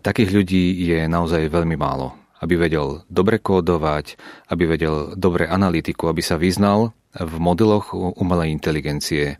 takých 0.00 0.32
ľudí 0.32 0.80
je 0.84 1.04
naozaj 1.04 1.52
veľmi 1.52 1.76
málo 1.76 2.22
aby 2.42 2.58
vedel 2.58 3.06
dobre 3.06 3.38
kódovať, 3.38 4.18
aby 4.50 4.66
vedel 4.66 5.14
dobre 5.14 5.46
analytiku, 5.46 6.10
aby 6.10 6.20
sa 6.26 6.34
vyznal 6.34 6.90
v 7.12 7.34
modeloch 7.36 7.92
umelej 7.92 8.56
inteligencie, 8.56 9.36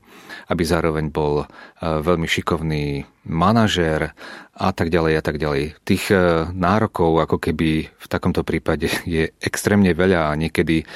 aby 0.53 0.63
zároveň 0.63 1.09
bol 1.09 1.45
e, 1.45 1.47
veľmi 1.81 2.29
šikovný 2.29 3.09
manažér 3.25 4.13
a 4.53 4.69
tak 4.77 4.93
ďalej 4.93 5.15
a 5.17 5.23
tak 5.25 5.37
ďalej. 5.41 5.81
Tých 5.81 6.05
e, 6.13 6.17
nárokov 6.53 7.25
ako 7.25 7.41
keby 7.41 7.89
v 7.89 8.07
takomto 8.13 8.45
prípade 8.45 8.93
je 9.09 9.33
extrémne 9.41 9.97
veľa 9.97 10.29
a 10.29 10.37
niekedy 10.37 10.85
e, 10.85 10.87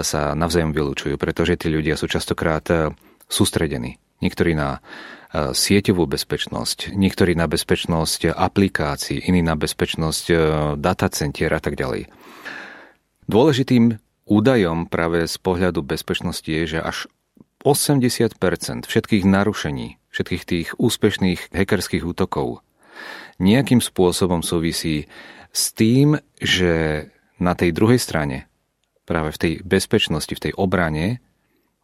sa 0.00 0.32
navzájom 0.32 0.72
vylúčujú, 0.72 1.20
pretože 1.20 1.60
tí 1.60 1.68
ľudia 1.68 2.00
sú 2.00 2.08
častokrát 2.08 2.64
sústredení. 3.28 4.00
Niektorí 4.24 4.56
na 4.56 4.80
sieťovú 5.34 6.06
bezpečnosť, 6.06 6.94
niektorí 6.94 7.34
na 7.34 7.50
bezpečnosť 7.50 8.38
aplikácií, 8.38 9.26
iní 9.26 9.42
na 9.42 9.58
bezpečnosť 9.58 10.30
datacentier 10.78 11.50
a 11.50 11.58
tak 11.58 11.74
ďalej. 11.74 12.06
Dôležitým 13.26 13.98
údajom 14.24 14.88
práve 14.88 15.28
z 15.28 15.36
pohľadu 15.40 15.84
bezpečnosti 15.84 16.46
je, 16.46 16.78
že 16.78 16.80
až 16.80 17.08
80% 17.64 18.36
všetkých 18.84 19.24
narušení, 19.24 19.96
všetkých 20.12 20.42
tých 20.44 20.68
úspešných 20.76 21.52
hackerských 21.52 22.04
útokov 22.04 22.60
nejakým 23.38 23.82
spôsobom 23.82 24.46
súvisí 24.46 25.10
s 25.50 25.74
tým, 25.74 26.18
že 26.38 27.06
na 27.42 27.58
tej 27.58 27.74
druhej 27.74 27.98
strane, 27.98 28.46
práve 29.02 29.34
v 29.34 29.40
tej 29.40 29.52
bezpečnosti, 29.66 30.30
v 30.30 30.50
tej 30.50 30.52
obrane, 30.54 31.18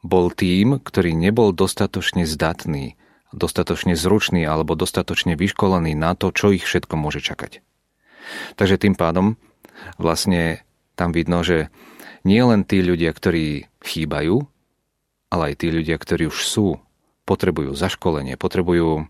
bol 0.00 0.30
tým, 0.32 0.78
ktorý 0.80 1.12
nebol 1.12 1.52
dostatočne 1.52 2.24
zdatný 2.24 2.96
dostatočne 3.30 3.94
zručný 3.94 4.42
alebo 4.42 4.74
dostatočne 4.74 5.38
vyškolený 5.38 5.94
na 5.94 6.18
to, 6.18 6.34
čo 6.34 6.50
ich 6.50 6.66
všetko 6.66 6.98
môže 6.98 7.22
čakať. 7.22 7.62
Takže 8.58 8.76
tým 8.78 8.94
pádom 8.98 9.38
vlastne 10.02 10.66
tam 11.00 11.16
vidno, 11.16 11.40
že 11.40 11.72
nie 12.28 12.44
len 12.44 12.68
tí 12.68 12.84
ľudia, 12.84 13.16
ktorí 13.16 13.72
chýbajú, 13.80 14.44
ale 15.32 15.42
aj 15.52 15.54
tí 15.64 15.72
ľudia, 15.72 15.96
ktorí 15.96 16.28
už 16.28 16.44
sú, 16.44 16.76
potrebujú 17.24 17.78
zaškolenie, 17.78 18.34
potrebujú 18.34 19.06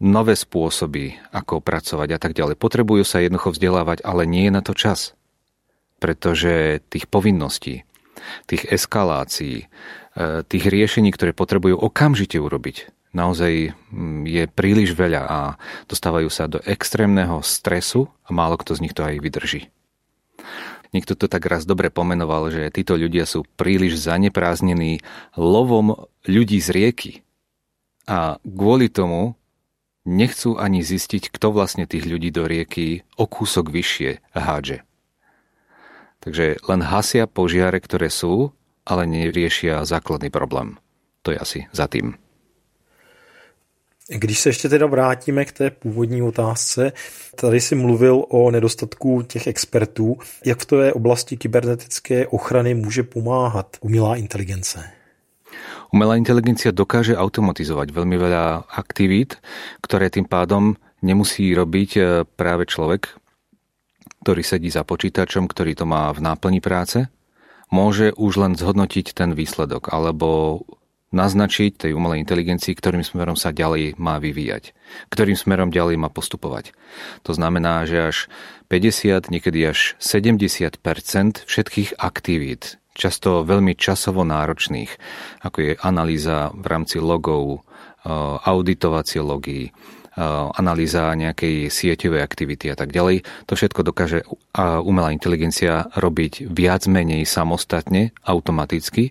nové 0.00 0.34
spôsoby, 0.34 1.20
ako 1.28 1.60
pracovať 1.60 2.08
a 2.16 2.18
tak 2.18 2.32
ďalej. 2.32 2.56
Potrebujú 2.56 3.04
sa 3.04 3.20
jednoducho 3.20 3.52
vzdelávať, 3.52 4.00
ale 4.00 4.24
nie 4.24 4.48
je 4.48 4.56
na 4.56 4.64
to 4.64 4.72
čas. 4.72 5.12
Pretože 6.00 6.80
tých 6.88 7.04
povinností, 7.04 7.84
tých 8.48 8.64
eskalácií, 8.64 9.68
eh, 9.68 10.40
tých 10.48 10.64
riešení, 10.64 11.12
ktoré 11.12 11.36
potrebujú 11.36 11.76
okamžite 11.76 12.40
urobiť, 12.40 12.88
naozaj 13.12 13.76
mm, 13.92 14.24
je 14.24 14.42
príliš 14.48 14.96
veľa 14.96 15.22
a 15.28 15.38
dostávajú 15.84 16.32
sa 16.32 16.48
do 16.48 16.64
extrémneho 16.64 17.44
stresu 17.44 18.08
a 18.24 18.32
málo 18.32 18.56
kto 18.56 18.80
z 18.80 18.82
nich 18.88 18.96
to 18.96 19.04
aj 19.04 19.20
vydrží. 19.20 19.68
Niekto 20.90 21.14
to 21.14 21.30
tak 21.30 21.46
raz 21.46 21.62
dobre 21.62 21.88
pomenoval, 21.90 22.50
že 22.50 22.74
títo 22.74 22.98
ľudia 22.98 23.22
sú 23.26 23.46
príliš 23.54 24.02
zanepráznení 24.02 25.02
lovom 25.38 26.10
ľudí 26.26 26.58
z 26.58 26.68
rieky. 26.74 27.12
A 28.10 28.42
kvôli 28.42 28.90
tomu 28.90 29.38
nechcú 30.02 30.58
ani 30.58 30.82
zistiť, 30.82 31.30
kto 31.30 31.54
vlastne 31.54 31.86
tých 31.86 32.08
ľudí 32.10 32.34
do 32.34 32.50
rieky 32.50 33.06
o 33.14 33.30
kúsok 33.30 33.70
vyššie 33.70 34.34
hádže. 34.34 34.82
Takže 36.20 36.60
len 36.66 36.80
hasia 36.84 37.24
požiare, 37.30 37.80
ktoré 37.80 38.12
sú, 38.12 38.52
ale 38.84 39.06
neriešia 39.06 39.86
základný 39.86 40.28
problém. 40.28 40.76
To 41.22 41.32
je 41.32 41.38
asi 41.38 41.60
za 41.72 41.86
tým. 41.86 42.18
Když 44.10 44.38
se 44.38 44.48
ještě 44.48 44.68
teda 44.68 44.86
vrátíme 44.86 45.44
k 45.44 45.52
té 45.52 45.70
původní 45.70 46.22
otázce, 46.22 46.92
tady 47.34 47.60
si 47.60 47.74
mluvil 47.74 48.24
o 48.28 48.50
nedostatku 48.50 49.22
těch 49.22 49.46
expertů. 49.46 50.18
Jak 50.44 50.58
v 50.58 50.66
té 50.66 50.92
oblasti 50.92 51.36
kybernetické 51.36 52.26
ochrany 52.26 52.74
může 52.74 53.02
pomáhat 53.02 53.76
umělá 53.80 54.16
inteligence? 54.16 54.90
Umelá 55.90 56.14
inteligencia 56.14 56.70
dokáže 56.70 57.18
automatizovať 57.18 57.90
veľmi 57.90 58.14
veľa 58.14 58.70
aktivít, 58.78 59.42
ktoré 59.82 60.06
tým 60.06 60.22
pádom 60.22 60.78
nemusí 61.02 61.50
robiť 61.50 61.90
e, 61.98 62.00
práve 62.22 62.70
človek, 62.70 63.10
ktorý 64.22 64.42
sedí 64.46 64.70
za 64.70 64.86
počítačom, 64.86 65.50
ktorý 65.50 65.74
to 65.74 65.90
má 65.90 66.14
v 66.14 66.22
náplni 66.22 66.62
práce. 66.62 67.10
Môže 67.74 68.14
už 68.14 68.32
len 68.38 68.52
zhodnotiť 68.54 69.18
ten 69.18 69.34
výsledok 69.34 69.90
alebo 69.90 70.62
naznačiť 71.10 71.86
tej 71.86 71.92
umelej 71.94 72.22
inteligencii, 72.22 72.74
ktorým 72.74 73.02
smerom 73.02 73.34
sa 73.34 73.50
ďalej 73.50 73.98
má 73.98 74.22
vyvíjať, 74.22 74.70
ktorým 75.10 75.34
smerom 75.34 75.74
ďalej 75.74 75.98
má 75.98 76.08
postupovať. 76.08 76.70
To 77.26 77.34
znamená, 77.34 77.82
že 77.86 78.14
až 78.14 78.16
50, 78.70 79.34
niekedy 79.34 79.66
až 79.66 79.98
70% 79.98 80.78
všetkých 81.42 81.98
aktivít, 81.98 82.78
často 82.94 83.42
veľmi 83.42 83.74
časovo 83.74 84.22
náročných, 84.22 84.90
ako 85.42 85.58
je 85.58 85.72
analýza 85.82 86.54
v 86.54 86.66
rámci 86.70 87.02
logov, 87.02 87.58
eh, 87.58 88.10
auditovacie 88.46 89.18
logy, 89.18 89.66
eh, 89.66 90.22
analýza 90.54 91.10
nejakej 91.18 91.74
sieťovej 91.74 92.22
aktivity 92.22 92.70
a 92.70 92.78
tak 92.78 92.94
ďalej. 92.94 93.26
To 93.50 93.58
všetko 93.58 93.82
dokáže 93.82 94.22
umelá 94.86 95.10
inteligencia 95.10 95.90
robiť 95.98 96.46
viac 96.46 96.86
menej 96.86 97.26
samostatne, 97.26 98.14
automaticky 98.22 99.10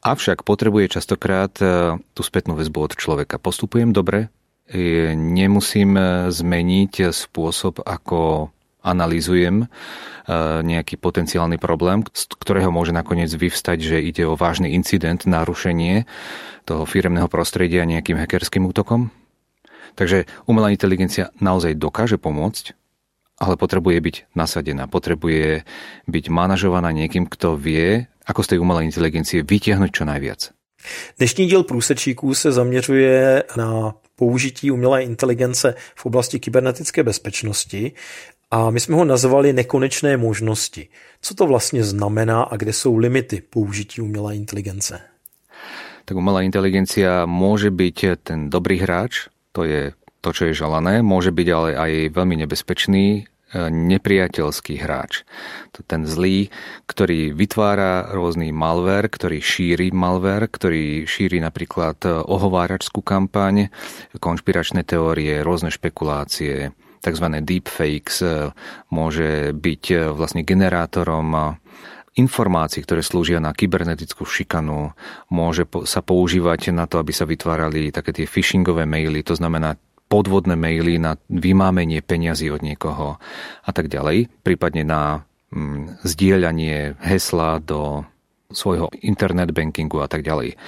Avšak 0.00 0.48
potrebuje 0.48 0.96
častokrát 0.96 1.52
e, 1.60 2.00
tú 2.16 2.22
spätnú 2.24 2.56
väzbu 2.56 2.88
od 2.88 2.92
človeka. 2.96 3.36
Postupujem 3.36 3.92
dobre, 3.92 4.32
e, 4.64 5.12
nemusím 5.12 5.92
e, 5.92 6.02
zmeniť 6.32 7.12
spôsob, 7.12 7.84
ako 7.84 8.48
analýzujem 8.80 9.68
nejaký 10.64 10.96
potenciálny 10.96 11.60
problém, 11.60 12.00
z 12.16 12.32
ktorého 12.32 12.72
môže 12.72 12.96
nakoniec 12.96 13.28
vyvstať, 13.28 13.76
že 13.76 13.98
ide 14.00 14.24
o 14.24 14.40
vážny 14.40 14.72
incident, 14.72 15.28
narušenie 15.28 16.08
toho 16.64 16.88
firemného 16.88 17.28
prostredia 17.28 17.84
nejakým 17.84 18.16
hackerským 18.16 18.64
útokom. 18.64 19.12
Takže 20.00 20.24
umelá 20.48 20.72
inteligencia 20.72 21.28
naozaj 21.44 21.76
dokáže 21.76 22.16
pomôcť, 22.16 22.72
ale 23.40 23.56
potrebuje 23.56 23.98
byť 24.00 24.16
nasadená, 24.36 24.86
potrebuje 24.86 25.64
byť 26.04 26.24
manažovaná 26.28 26.92
niekým, 26.92 27.24
kto 27.24 27.56
vie, 27.56 28.04
ako 28.28 28.44
z 28.44 28.48
tej 28.54 28.58
umelej 28.60 28.92
inteligencie 28.92 29.40
vytiahnuť 29.40 29.90
čo 29.90 30.04
najviac. 30.04 30.52
Dnešní 31.18 31.46
díl 31.46 31.62
průsečíků 31.62 32.34
se 32.34 32.52
zaměřuje 32.52 33.42
na 33.56 33.94
použití 34.16 34.70
umělé 34.70 35.02
inteligence 35.02 35.74
v 35.96 36.06
oblasti 36.06 36.40
kybernetické 36.40 37.02
bezpečnosti 37.02 37.92
a 38.50 38.70
my 38.70 38.80
jsme 38.80 38.96
ho 38.96 39.04
nazvali 39.04 39.52
nekonečné 39.52 40.16
možnosti. 40.16 40.88
Co 41.22 41.34
to 41.34 41.46
vlastně 41.46 41.84
znamená 41.84 42.42
a 42.42 42.56
kde 42.56 42.72
jsou 42.72 42.96
limity 42.96 43.42
použití 43.50 44.00
umělé 44.00 44.36
inteligence? 44.36 45.00
Tak 46.04 46.18
umelá 46.18 46.42
inteligencia 46.42 47.22
môže 47.22 47.70
byť 47.70 48.26
ten 48.26 48.50
dobrý 48.50 48.82
hráč, 48.82 49.30
to 49.54 49.62
je 49.62 49.94
to, 50.20 50.30
čo 50.36 50.52
je 50.52 50.54
želané, 50.56 51.00
môže 51.00 51.32
byť 51.32 51.48
ale 51.52 51.70
aj 51.76 51.92
veľmi 52.14 52.36
nebezpečný 52.46 53.26
nepriateľský 53.50 54.78
hráč. 54.78 55.26
To 55.74 55.82
ten 55.82 56.06
zlý, 56.06 56.54
ktorý 56.86 57.34
vytvára 57.34 58.14
rôzny 58.14 58.54
malware, 58.54 59.10
ktorý 59.10 59.42
šíri 59.42 59.90
malware, 59.90 60.46
ktorý 60.46 61.02
šíri 61.02 61.42
napríklad 61.42 61.98
ohováračskú 62.30 63.02
kampaň, 63.02 63.74
konšpiračné 64.22 64.86
teórie, 64.86 65.42
rôzne 65.42 65.74
špekulácie, 65.74 66.70
tzv. 67.02 67.26
deepfakes, 67.42 68.22
môže 68.86 69.50
byť 69.50 70.14
vlastne 70.14 70.46
generátorom 70.46 71.58
informácií, 72.14 72.86
ktoré 72.86 73.02
slúžia 73.02 73.42
na 73.42 73.50
kybernetickú 73.50 74.30
šikanu, 74.30 74.94
môže 75.26 75.66
sa 75.90 76.06
používať 76.06 76.70
na 76.70 76.86
to, 76.86 77.02
aby 77.02 77.10
sa 77.10 77.26
vytvárali 77.26 77.90
také 77.90 78.14
tie 78.14 78.30
phishingové 78.30 78.86
maily, 78.86 79.26
to 79.26 79.34
znamená 79.34 79.74
podvodné 80.10 80.58
maily 80.58 80.98
na 80.98 81.14
vymámenie 81.30 82.02
peňazí 82.02 82.50
od 82.50 82.66
niekoho 82.66 83.22
a 83.62 83.70
tak 83.70 83.86
ďalej, 83.86 84.26
prípadne 84.42 84.82
na 84.82 85.22
mm, 85.54 86.02
zdieľanie 86.02 86.98
hesla 86.98 87.62
do 87.62 88.02
svojho 88.50 88.90
internet 89.06 89.54
bankingu 89.54 90.02
a 90.02 90.10
tak 90.10 90.26
ďalej. 90.26 90.58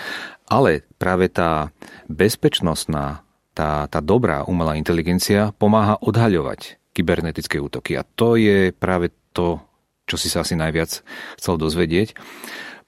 Ale 0.47 0.87
práve 1.03 1.27
tá 1.27 1.75
bezpečnostná, 2.07 3.27
tá, 3.59 3.91
tá 3.91 3.99
dobrá 3.99 4.47
umelá 4.47 4.79
inteligencia 4.79 5.51
pomáha 5.59 5.99
odhaľovať 5.99 6.79
kybernetické 6.95 7.59
útoky. 7.59 7.99
A 7.99 8.07
to 8.07 8.39
je 8.39 8.71
práve 8.71 9.11
to, 9.35 9.59
čo 10.07 10.15
si 10.15 10.31
sa 10.31 10.47
asi 10.47 10.55
najviac 10.55 11.03
chcel 11.35 11.55
dozvedieť 11.59 12.15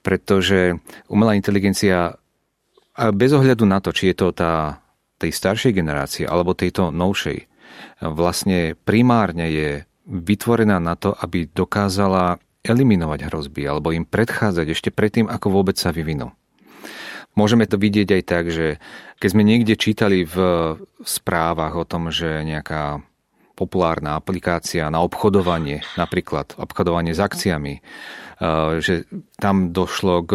pretože 0.05 0.77
umelá 1.09 1.33
inteligencia 1.33 2.21
bez 2.93 3.33
ohľadu 3.33 3.65
na 3.65 3.81
to, 3.81 3.89
či 3.89 4.13
je 4.13 4.15
to 4.21 4.29
tá, 4.29 4.77
tej 5.25 5.33
staršej 5.33 5.73
generácie 5.73 6.23
alebo 6.29 6.53
tejto 6.53 6.93
novšej, 6.93 7.49
vlastne 8.05 8.77
primárne 8.85 9.49
je 9.49 9.69
vytvorená 10.05 10.77
na 10.77 10.93
to, 10.93 11.17
aby 11.17 11.49
dokázala 11.49 12.37
eliminovať 12.61 13.29
hrozby 13.29 13.65
alebo 13.65 13.89
im 13.89 14.05
predchádzať 14.05 14.67
ešte 14.69 14.89
predtým, 14.93 15.25
ako 15.25 15.49
vôbec 15.49 15.77
sa 15.77 15.89
vyvinú. 15.89 16.33
Môžeme 17.35 17.67
to 17.67 17.75
vidieť 17.75 18.09
aj 18.15 18.23
tak, 18.23 18.45
že 18.47 18.79
keď 19.19 19.29
sme 19.29 19.43
niekde 19.43 19.75
čítali 19.75 20.23
v 20.23 20.37
správach 21.03 21.75
o 21.75 21.83
tom, 21.83 22.07
že 22.07 22.47
nejaká 22.47 23.03
populárna 23.59 24.19
aplikácia 24.19 24.87
na 24.87 25.03
obchodovanie, 25.03 25.83
napríklad 25.99 26.55
obchodovanie 26.55 27.11
s 27.11 27.19
akciami, 27.19 27.73
eh, 27.75 28.79
že 28.79 29.07
tam 29.39 29.75
došlo 29.75 30.15
k 30.23 30.31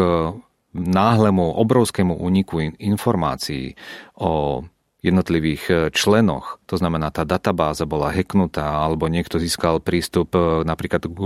náhlemu 0.77 1.57
obrovskému 1.59 2.15
úniku 2.15 2.63
informácií 2.79 3.75
o 4.15 4.63
jednotlivých 5.01 5.63
e, 5.69 5.75
členoch, 5.93 6.61
to 6.69 6.77
znamená, 6.77 7.09
tá 7.09 7.25
databáza 7.25 7.89
bola 7.89 8.13
hacknutá 8.13 8.85
alebo 8.85 9.09
niekto 9.09 9.41
získal 9.41 9.81
prístup 9.81 10.37
e, 10.37 10.65
napríklad 10.65 11.09
k 11.09 11.19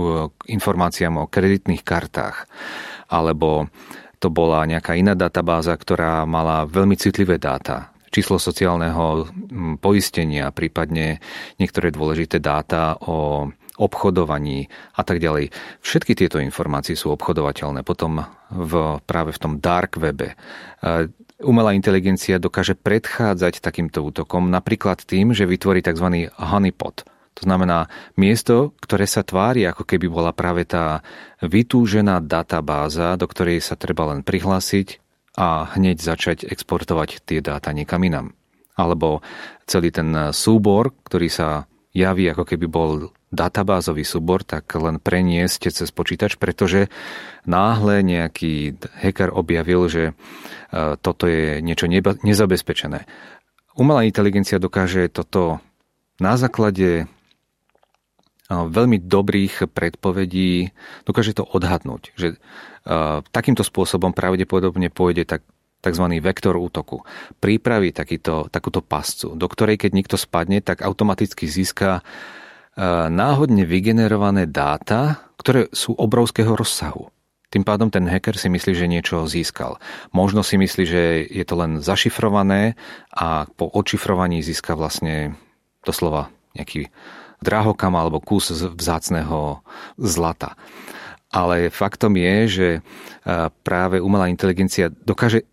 informáciám 0.47 1.19
o 1.19 1.29
kreditných 1.29 1.83
kartách, 1.83 2.47
alebo 3.11 3.67
to 4.23 4.31
bola 4.31 4.63
nejaká 4.65 4.95
iná 4.95 5.13
databáza, 5.13 5.75
ktorá 5.75 6.23
mala 6.23 6.63
veľmi 6.65 6.95
citlivé 6.95 7.35
dáta, 7.35 7.91
číslo 8.09 8.39
sociálneho 8.39 9.27
poistenia, 9.83 10.55
prípadne 10.55 11.19
niektoré 11.59 11.91
dôležité 11.91 12.39
dáta 12.39 12.95
o 13.03 13.51
obchodovaní 13.75 14.71
a 14.95 15.03
tak 15.03 15.19
ďalej. 15.19 15.51
Všetky 15.83 16.15
tieto 16.15 16.39
informácie 16.39 16.95
sú 16.95 17.11
obchodovateľné 17.11 17.83
potom 17.83 18.23
v, 18.47 19.03
práve 19.03 19.35
v 19.35 19.41
tom 19.43 19.53
dark 19.59 19.99
webe. 19.99 20.39
Umelá 21.43 21.75
inteligencia 21.75 22.39
dokáže 22.39 22.79
predchádzať 22.79 23.59
takýmto 23.59 24.07
útokom 24.07 24.47
napríklad 24.47 25.03
tým, 25.03 25.35
že 25.35 25.43
vytvorí 25.43 25.83
tzv. 25.83 26.31
honeypot. 26.31 27.03
To 27.35 27.41
znamená 27.43 27.91
miesto, 28.15 28.71
ktoré 28.79 29.03
sa 29.03 29.19
tvári, 29.19 29.67
ako 29.67 29.83
keby 29.83 30.07
bola 30.07 30.31
práve 30.31 30.63
tá 30.63 31.03
vytúžená 31.43 32.23
databáza, 32.23 33.19
do 33.19 33.27
ktorej 33.27 33.59
sa 33.59 33.75
treba 33.75 34.07
len 34.07 34.23
prihlásiť 34.23 35.03
a 35.35 35.67
hneď 35.75 35.99
začať 35.99 36.47
exportovať 36.47 37.27
tie 37.27 37.43
dáta 37.43 37.75
niekam 37.75 37.99
inam. 38.07 38.31
Alebo 38.79 39.19
celý 39.67 39.91
ten 39.91 40.31
súbor, 40.31 40.95
ktorý 41.03 41.27
sa 41.27 41.67
javí, 41.91 42.31
ako 42.31 42.47
keby 42.47 42.65
bol 42.71 43.11
databázový 43.35 44.07
súbor, 44.07 44.41
tak 44.47 44.71
len 44.79 44.97
preniesť 44.97 45.69
cez 45.69 45.89
počítač, 45.91 46.39
pretože 46.39 46.87
náhle 47.43 48.01
nejaký 48.01 48.79
hacker 49.03 49.29
objavil, 49.35 49.91
že 49.91 50.03
e, 50.09 50.13
toto 50.97 51.27
je 51.27 51.59
niečo 51.59 51.91
nezabezpečené. 52.23 53.05
Umelá 53.75 54.07
inteligencia 54.07 54.55
dokáže 54.55 55.11
toto 55.11 55.59
na 56.17 56.39
základe 56.39 57.03
e, 57.03 57.05
veľmi 58.49 59.03
dobrých 59.03 59.67
predpovedí 59.67 60.71
dokáže 61.03 61.35
to 61.35 61.43
odhadnúť, 61.43 62.15
že 62.15 62.27
e, 62.33 62.37
takýmto 63.21 63.67
spôsobom 63.67 64.15
pravdepodobne 64.15 64.87
pôjde 64.87 65.27
tak 65.27 65.43
tzv. 65.85 66.05
vektor 66.17 66.57
útoku. 66.57 67.05
Pripraví 67.37 67.93
takýto, 67.93 68.49
takúto 68.49 68.81
pascu, 68.81 69.37
do 69.37 69.45
ktorej 69.45 69.77
keď 69.77 69.91
niekto 69.93 70.17
spadne, 70.17 70.65
tak 70.65 70.81
automaticky 70.81 71.45
získa 71.45 72.01
náhodne 73.09 73.63
vygenerované 73.63 74.51
dáta, 74.51 75.31
ktoré 75.39 75.71
sú 75.71 75.95
obrovského 75.95 76.55
rozsahu. 76.55 77.07
Tým 77.47 77.63
pádom 77.63 77.87
ten 77.87 78.03
hacker 78.03 78.35
si 78.35 78.51
myslí, 78.51 78.71
že 78.75 78.91
niečo 78.91 79.23
získal. 79.31 79.79
Možno 80.11 80.43
si 80.43 80.59
myslí, 80.59 80.83
že 80.83 81.23
je 81.23 81.45
to 81.47 81.55
len 81.55 81.79
zašifrované 81.79 82.75
a 83.15 83.47
po 83.55 83.71
odšifrovaní 83.71 84.43
získa 84.43 84.75
vlastne 84.75 85.39
doslova 85.87 86.27
nejaký 86.51 86.91
drahokam 87.39 87.95
alebo 87.95 88.19
kus 88.19 88.51
vzácného 88.51 89.63
zlata. 89.95 90.59
Ale 91.31 91.71
faktom 91.71 92.19
je, 92.19 92.35
že 92.47 92.67
práve 93.63 94.03
umelá 94.03 94.27
inteligencia 94.27 94.91
dokáže 94.91 95.47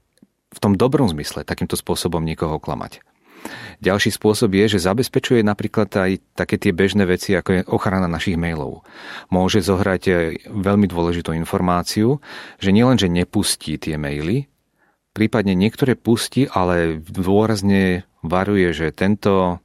v 0.50 0.58
tom 0.58 0.74
dobrom 0.74 1.06
zmysle 1.06 1.46
takýmto 1.46 1.78
spôsobom 1.78 2.22
niekoho 2.24 2.58
klamať. 2.58 2.98
Ďalší 3.82 4.14
spôsob 4.14 4.54
je, 4.54 4.78
že 4.78 4.86
zabezpečuje 4.86 5.42
napríklad 5.42 5.90
aj 5.90 6.10
také 6.38 6.54
tie 6.56 6.70
bežné 6.70 7.02
veci, 7.02 7.34
ako 7.34 7.50
je 7.50 7.66
ochrana 7.66 8.06
našich 8.06 8.38
mailov. 8.38 8.86
Môže 9.26 9.58
zohrať 9.58 10.02
veľmi 10.46 10.86
dôležitú 10.86 11.34
informáciu, 11.34 12.22
že 12.62 12.70
nielen, 12.70 12.94
že 12.94 13.10
nepustí 13.10 13.74
tie 13.82 13.98
maily, 13.98 14.46
prípadne 15.12 15.52
niektoré 15.58 15.98
pustí, 15.98 16.46
ale 16.46 17.02
dôrazne 17.02 18.06
varuje, 18.22 18.70
že 18.70 18.94
tento 18.94 19.58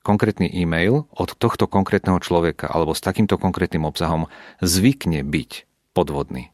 konkrétny 0.00 0.48
e-mail 0.48 1.04
od 1.12 1.36
tohto 1.36 1.68
konkrétneho 1.68 2.16
človeka 2.24 2.72
alebo 2.72 2.96
s 2.96 3.04
takýmto 3.04 3.36
konkrétnym 3.36 3.84
obsahom 3.84 4.32
zvykne 4.64 5.20
byť 5.20 5.68
podvodný. 5.92 6.48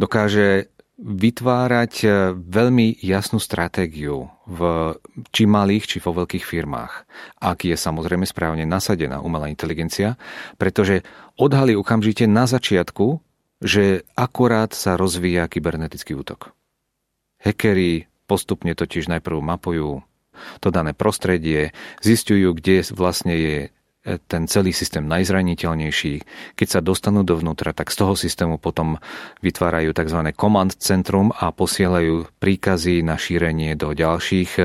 Dokáže 0.00 0.72
vytvárať 1.00 1.94
e, 2.04 2.08
veľmi 2.36 3.00
jasnú 3.00 3.40
stratégiu 3.40 4.28
v 4.44 4.60
či 5.32 5.48
malých, 5.48 5.96
či 5.96 5.98
vo 6.04 6.12
veľkých 6.12 6.44
firmách, 6.44 6.92
ak 7.40 7.64
je 7.64 7.76
samozrejme 7.76 8.28
správne 8.28 8.68
nasadená 8.68 9.24
umelá 9.24 9.48
inteligencia, 9.48 10.20
pretože 10.60 11.00
odhalí 11.40 11.72
okamžite 11.72 12.28
na 12.28 12.44
začiatku, 12.44 13.24
že 13.64 14.04
akurát 14.12 14.76
sa 14.76 15.00
rozvíja 15.00 15.48
kybernetický 15.48 16.16
útok. 16.16 16.52
Hackeri 17.40 18.04
postupne 18.28 18.76
totiž 18.76 19.08
najprv 19.08 19.40
mapujú 19.40 20.04
to 20.60 20.68
dané 20.72 20.96
prostredie, 20.96 21.72
zistujú, 22.00 22.56
kde 22.56 22.84
vlastne 22.92 23.34
je 23.36 23.58
ten 24.00 24.48
celý 24.48 24.72
systém 24.72 25.04
najzraniteľnejší. 25.04 26.14
Keď 26.56 26.68
sa 26.68 26.80
dostanú 26.80 27.20
dovnútra, 27.20 27.76
tak 27.76 27.92
z 27.92 28.00
toho 28.00 28.14
systému 28.16 28.56
potom 28.56 28.96
vytvárajú 29.44 29.92
tzv. 29.92 30.20
command 30.32 30.72
centrum 30.80 31.28
a 31.36 31.52
posielajú 31.52 32.40
príkazy 32.40 33.04
na 33.04 33.20
šírenie 33.20 33.76
do 33.76 33.92
ďalších 33.92 34.50
e, 34.56 34.62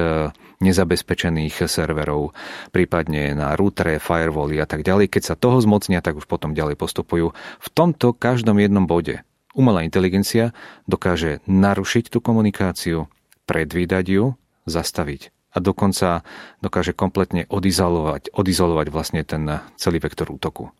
nezabezpečených 0.64 1.68
serverov, 1.68 2.32
prípadne 2.72 3.36
na 3.36 3.60
routere, 3.60 4.00
firewally 4.00 4.64
a 4.64 4.68
tak 4.68 4.88
ďalej. 4.88 5.12
Keď 5.12 5.24
sa 5.28 5.36
toho 5.36 5.60
zmocnia, 5.60 6.00
tak 6.00 6.16
už 6.16 6.32
potom 6.32 6.56
ďalej 6.56 6.80
postupujú. 6.80 7.36
V 7.36 7.68
tomto 7.76 8.16
každom 8.16 8.56
jednom 8.64 8.88
bode 8.88 9.28
umelá 9.52 9.84
inteligencia 9.84 10.56
dokáže 10.88 11.44
narušiť 11.44 12.08
tú 12.08 12.24
komunikáciu, 12.24 13.12
predvídať 13.44 14.06
ju, 14.08 14.26
zastaviť 14.64 15.35
a 15.56 15.58
dokonca 15.64 16.28
dokáže 16.60 16.92
kompletne 16.92 17.48
odizolovať, 17.48 18.36
odizolovať 18.36 18.88
vlastne 18.92 19.24
ten 19.24 19.48
celý 19.80 20.04
vektor 20.04 20.28
útoku. 20.28 20.76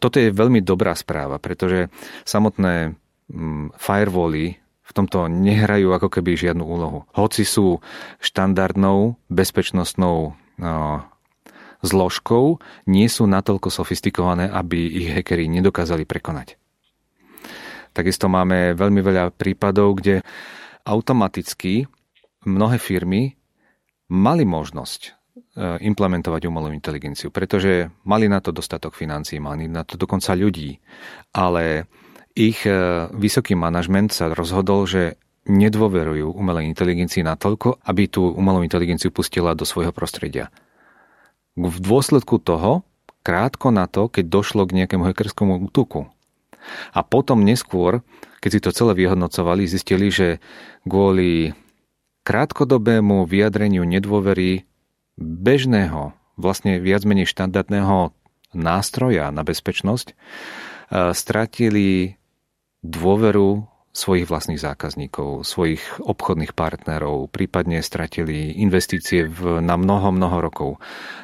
Toto 0.00 0.16
je 0.16 0.32
veľmi 0.32 0.64
dobrá 0.64 0.96
správa, 0.96 1.36
pretože 1.36 1.92
samotné 2.24 2.96
mm, 3.28 3.76
firewally 3.76 4.56
v 4.88 4.92
tomto 4.96 5.28
nehrajú 5.28 5.92
ako 5.92 6.08
keby 6.08 6.40
žiadnu 6.40 6.64
úlohu. 6.64 7.04
Hoci 7.12 7.44
sú 7.44 7.84
štandardnou 8.24 9.20
bezpečnostnou 9.28 10.32
no, 10.56 11.04
zložkou, 11.84 12.58
nie 12.88 13.06
sú 13.06 13.28
natoľko 13.28 13.68
sofistikované, 13.68 14.48
aby 14.48 14.88
ich 15.04 15.12
hackeri 15.12 15.46
nedokázali 15.52 16.08
prekonať. 16.08 16.56
Takisto 17.92 18.32
máme 18.32 18.72
veľmi 18.78 19.00
veľa 19.04 19.24
prípadov, 19.34 20.00
kde 20.00 20.24
automaticky 20.88 21.84
mnohé 22.46 22.80
firmy 22.80 23.37
mali 24.08 24.44
možnosť 24.44 25.00
e, 25.04 25.10
implementovať 25.84 26.48
umelú 26.48 26.72
inteligenciu, 26.72 27.28
pretože 27.28 27.92
mali 28.08 28.26
na 28.26 28.40
to 28.40 28.50
dostatok 28.52 28.96
financí, 28.96 29.36
mali 29.40 29.68
na 29.68 29.84
to 29.84 30.00
dokonca 30.00 30.32
ľudí, 30.32 30.80
ale 31.36 31.88
ich 32.32 32.64
e, 32.64 32.72
vysoký 33.12 33.54
manažment 33.54 34.12
sa 34.12 34.32
rozhodol, 34.32 34.88
že 34.88 35.20
nedôverujú 35.48 36.36
umelej 36.36 36.68
inteligencii 36.68 37.24
natoľko, 37.24 37.80
aby 37.88 38.04
tú 38.08 38.28
umelú 38.28 38.60
inteligenciu 38.60 39.08
pustila 39.08 39.56
do 39.56 39.64
svojho 39.64 39.96
prostredia. 39.96 40.52
V 41.56 41.76
dôsledku 41.80 42.38
toho, 42.38 42.84
krátko 43.24 43.72
na 43.72 43.88
to, 43.88 44.12
keď 44.12 44.28
došlo 44.28 44.68
k 44.68 44.84
nejakému 44.84 45.08
hackerskému 45.08 45.64
útoku, 45.72 46.06
a 46.92 47.00
potom 47.00 47.42
neskôr, 47.42 48.04
keď 48.44 48.50
si 48.52 48.60
to 48.60 48.70
celé 48.76 48.92
vyhodnocovali, 48.92 49.64
zistili, 49.64 50.12
že 50.12 50.38
kvôli 50.84 51.56
krátkodobému 52.28 53.24
vyjadreniu 53.24 53.88
nedôvery 53.88 54.68
bežného, 55.16 56.12
vlastne 56.36 56.76
viac 56.76 57.08
menej 57.08 57.24
štandardného 57.24 58.12
nástroja 58.52 59.32
na 59.32 59.40
bezpečnosť, 59.48 60.12
e, 60.12 60.14
stratili 61.16 62.20
dôveru 62.84 63.64
svojich 63.96 64.28
vlastných 64.28 64.60
zákazníkov, 64.60 65.48
svojich 65.48 65.80
obchodných 66.04 66.52
partnerov, 66.52 67.32
prípadne 67.32 67.80
stratili 67.80 68.60
investície 68.60 69.24
v, 69.24 69.64
na 69.64 69.80
mnoho, 69.80 70.12
mnoho 70.12 70.38
rokov. 70.44 70.70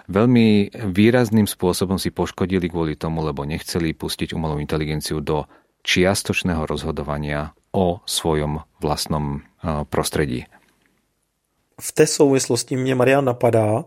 Veľmi 0.09 0.73
výrazným 0.73 1.45
spôsobom 1.45 2.01
si 2.01 2.11
poškodili 2.11 2.67
kvôli 2.73 2.97
tomu, 2.97 3.23
lebo 3.23 3.45
nechceli 3.45 3.93
pustiť 3.93 4.33
umelú 4.33 4.59
inteligenciu 4.59 5.21
do 5.21 5.45
čiastočného 5.85 6.65
rozhodovania 6.65 7.53
o 7.71 8.01
svojom 8.09 8.65
vlastnom 8.81 9.45
prostredí. 9.93 10.49
V 11.81 11.93
té 11.93 12.07
souvislosti 12.07 12.77
mě 12.77 12.95
Marian 12.95 13.25
napadá, 13.25 13.85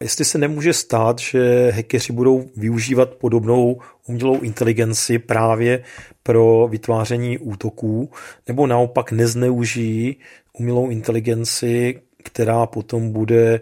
jestli 0.00 0.24
se 0.24 0.38
nemůže 0.38 0.72
stát, 0.72 1.18
že 1.18 1.70
hackeři 1.70 2.12
budou 2.12 2.50
využívat 2.56 3.14
podobnou 3.14 3.80
umělou 4.06 4.40
inteligenci 4.40 5.18
právě 5.18 5.84
pro 6.22 6.68
vytváření 6.70 7.38
útoků, 7.38 8.10
nebo 8.48 8.66
naopak 8.66 9.12
nezneužijí 9.12 10.16
umělou 10.58 10.90
inteligenci, 10.90 12.00
která 12.24 12.66
potom 12.66 13.12
bude 13.12 13.60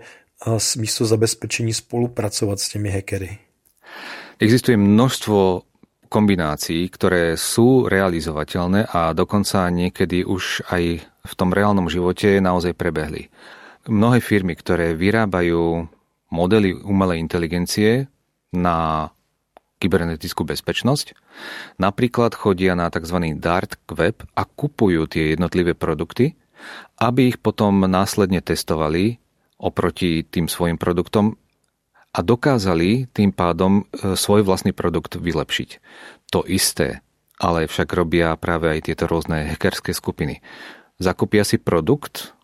s 0.58 0.76
místo 0.76 1.06
zabezpečení 1.06 1.74
spolupracovat 1.74 2.60
s 2.60 2.68
těmi 2.68 2.90
hackery. 2.90 3.38
Existuje 4.40 4.76
množstvo 4.76 5.62
kombinácií, 6.08 6.88
ktoré 6.88 7.36
sú 7.36 7.86
realizovateľné 7.86 8.88
a 8.88 9.12
dokonca 9.12 9.68
niekedy 9.70 10.24
už 10.24 10.64
aj 10.72 11.04
v 11.04 11.32
tom 11.36 11.52
reálnom 11.52 11.86
živote 11.86 12.40
naozaj 12.40 12.72
prebehli. 12.72 13.30
Mnohé 13.88 14.20
firmy, 14.20 14.52
ktoré 14.58 14.92
vyrábajú 14.92 15.88
modely 16.28 16.76
umelej 16.84 17.18
inteligencie 17.20 18.06
na 18.52 19.08
kybernetickú 19.80 20.44
bezpečnosť, 20.44 21.16
napríklad 21.80 22.36
chodia 22.36 22.76
na 22.76 22.92
tzv. 22.92 23.32
dark 23.40 23.80
web 23.88 24.20
a 24.36 24.44
kupujú 24.44 25.08
tie 25.08 25.32
jednotlivé 25.32 25.72
produkty, 25.72 26.36
aby 27.00 27.32
ich 27.32 27.38
potom 27.40 27.88
následne 27.88 28.44
testovali 28.44 29.16
oproti 29.56 30.28
tým 30.28 30.48
svojim 30.48 30.76
produktom 30.76 31.40
a 32.12 32.20
dokázali 32.20 33.08
tým 33.12 33.32
pádom 33.32 33.88
e, 33.88 34.12
svoj 34.18 34.44
vlastný 34.44 34.76
produkt 34.76 35.16
vylepšiť. 35.16 35.70
To 36.34 36.44
isté, 36.44 37.00
ale 37.40 37.64
však 37.64 37.88
robia 37.96 38.36
práve 38.36 38.68
aj 38.68 38.92
tieto 38.92 39.08
rôzne 39.08 39.48
hackerské 39.56 39.96
skupiny. 39.96 40.44
Zakúpia 41.00 41.46
si 41.46 41.56
produkt, 41.56 42.36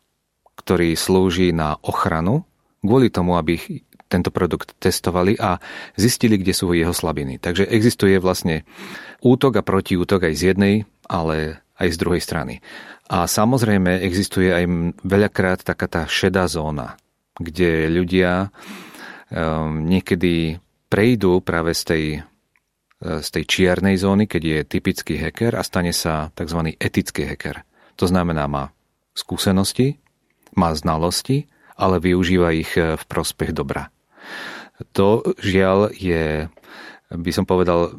ktorý 0.56 0.96
slúži 0.96 1.52
na 1.52 1.76
ochranu, 1.84 2.44
kvôli 2.80 3.12
tomu, 3.12 3.36
aby 3.36 3.82
tento 4.06 4.30
produkt 4.30 4.78
testovali 4.78 5.34
a 5.36 5.58
zistili, 5.98 6.38
kde 6.38 6.54
sú 6.54 6.70
jeho 6.70 6.94
slabiny. 6.94 7.42
Takže 7.42 7.66
existuje 7.66 8.16
vlastne 8.22 8.62
útok 9.18 9.58
a 9.58 9.66
protiútok 9.66 10.30
aj 10.30 10.34
z 10.38 10.42
jednej, 10.54 10.74
ale 11.10 11.60
aj 11.76 11.88
z 11.90 11.96
druhej 11.98 12.22
strany. 12.22 12.54
A 13.06 13.26
samozrejme 13.26 14.02
existuje 14.02 14.50
aj 14.50 14.64
veľakrát 15.02 15.62
taká 15.62 15.86
tá 15.86 16.02
šedá 16.06 16.46
zóna, 16.50 16.98
kde 17.38 17.90
ľudia 17.90 18.50
um, 19.30 19.86
niekedy 19.86 20.58
prejdú 20.86 21.42
práve 21.42 21.74
z 21.74 21.82
tej, 21.82 22.04
e, 23.02 23.10
z 23.22 23.28
tej 23.30 23.44
čiernej 23.46 23.98
zóny, 23.98 24.30
keď 24.30 24.42
je 24.42 24.58
typický 24.66 25.14
hacker 25.18 25.58
a 25.58 25.62
stane 25.66 25.90
sa 25.90 26.30
tzv. 26.34 26.74
etický 26.78 27.26
hacker. 27.26 27.62
To 27.98 28.06
znamená, 28.06 28.46
má 28.46 28.70
skúsenosti, 29.14 29.98
má 30.56 30.72
znalosti, 30.72 31.46
ale 31.76 32.00
využíva 32.00 32.50
ich 32.56 32.72
e, 32.74 32.96
v 32.96 33.04
prospech 33.06 33.52
dobra. 33.52 33.92
To 34.96 35.24
žiaľ 35.40 35.92
je, 35.96 36.48
by 37.08 37.30
som 37.32 37.48
povedal, 37.48 37.96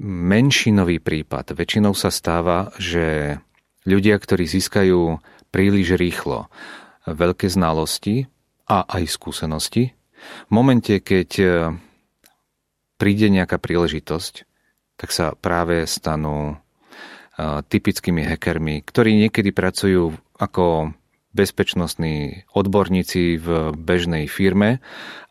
menšinový 0.00 1.00
prípad. 1.00 1.52
Väčšinou 1.52 1.92
sa 1.92 2.08
stáva, 2.08 2.72
že 2.80 3.36
ľudia, 3.84 4.16
ktorí 4.16 4.48
získajú 4.48 5.20
príliš 5.52 5.96
rýchlo 6.00 6.48
veľké 7.04 7.48
znalosti, 7.52 8.28
a 8.64 8.88
aj 8.88 9.12
skúsenosti. 9.12 9.92
V 10.48 10.50
momente, 10.52 11.04
keď 11.04 11.30
e, 11.36 11.46
príde 12.96 13.28
nejaká 13.28 13.60
príležitosť, 13.60 14.34
tak 14.96 15.12
sa 15.12 15.36
práve 15.36 15.84
stanú 15.84 16.56
typickými 17.42 18.22
hackermi, 18.22 18.86
ktorí 18.86 19.26
niekedy 19.26 19.50
pracujú 19.50 20.14
ako 20.38 20.94
bezpečnostní 21.34 22.46
odborníci 22.54 23.36
v 23.42 23.74
bežnej 23.74 24.30
firme, 24.30 24.78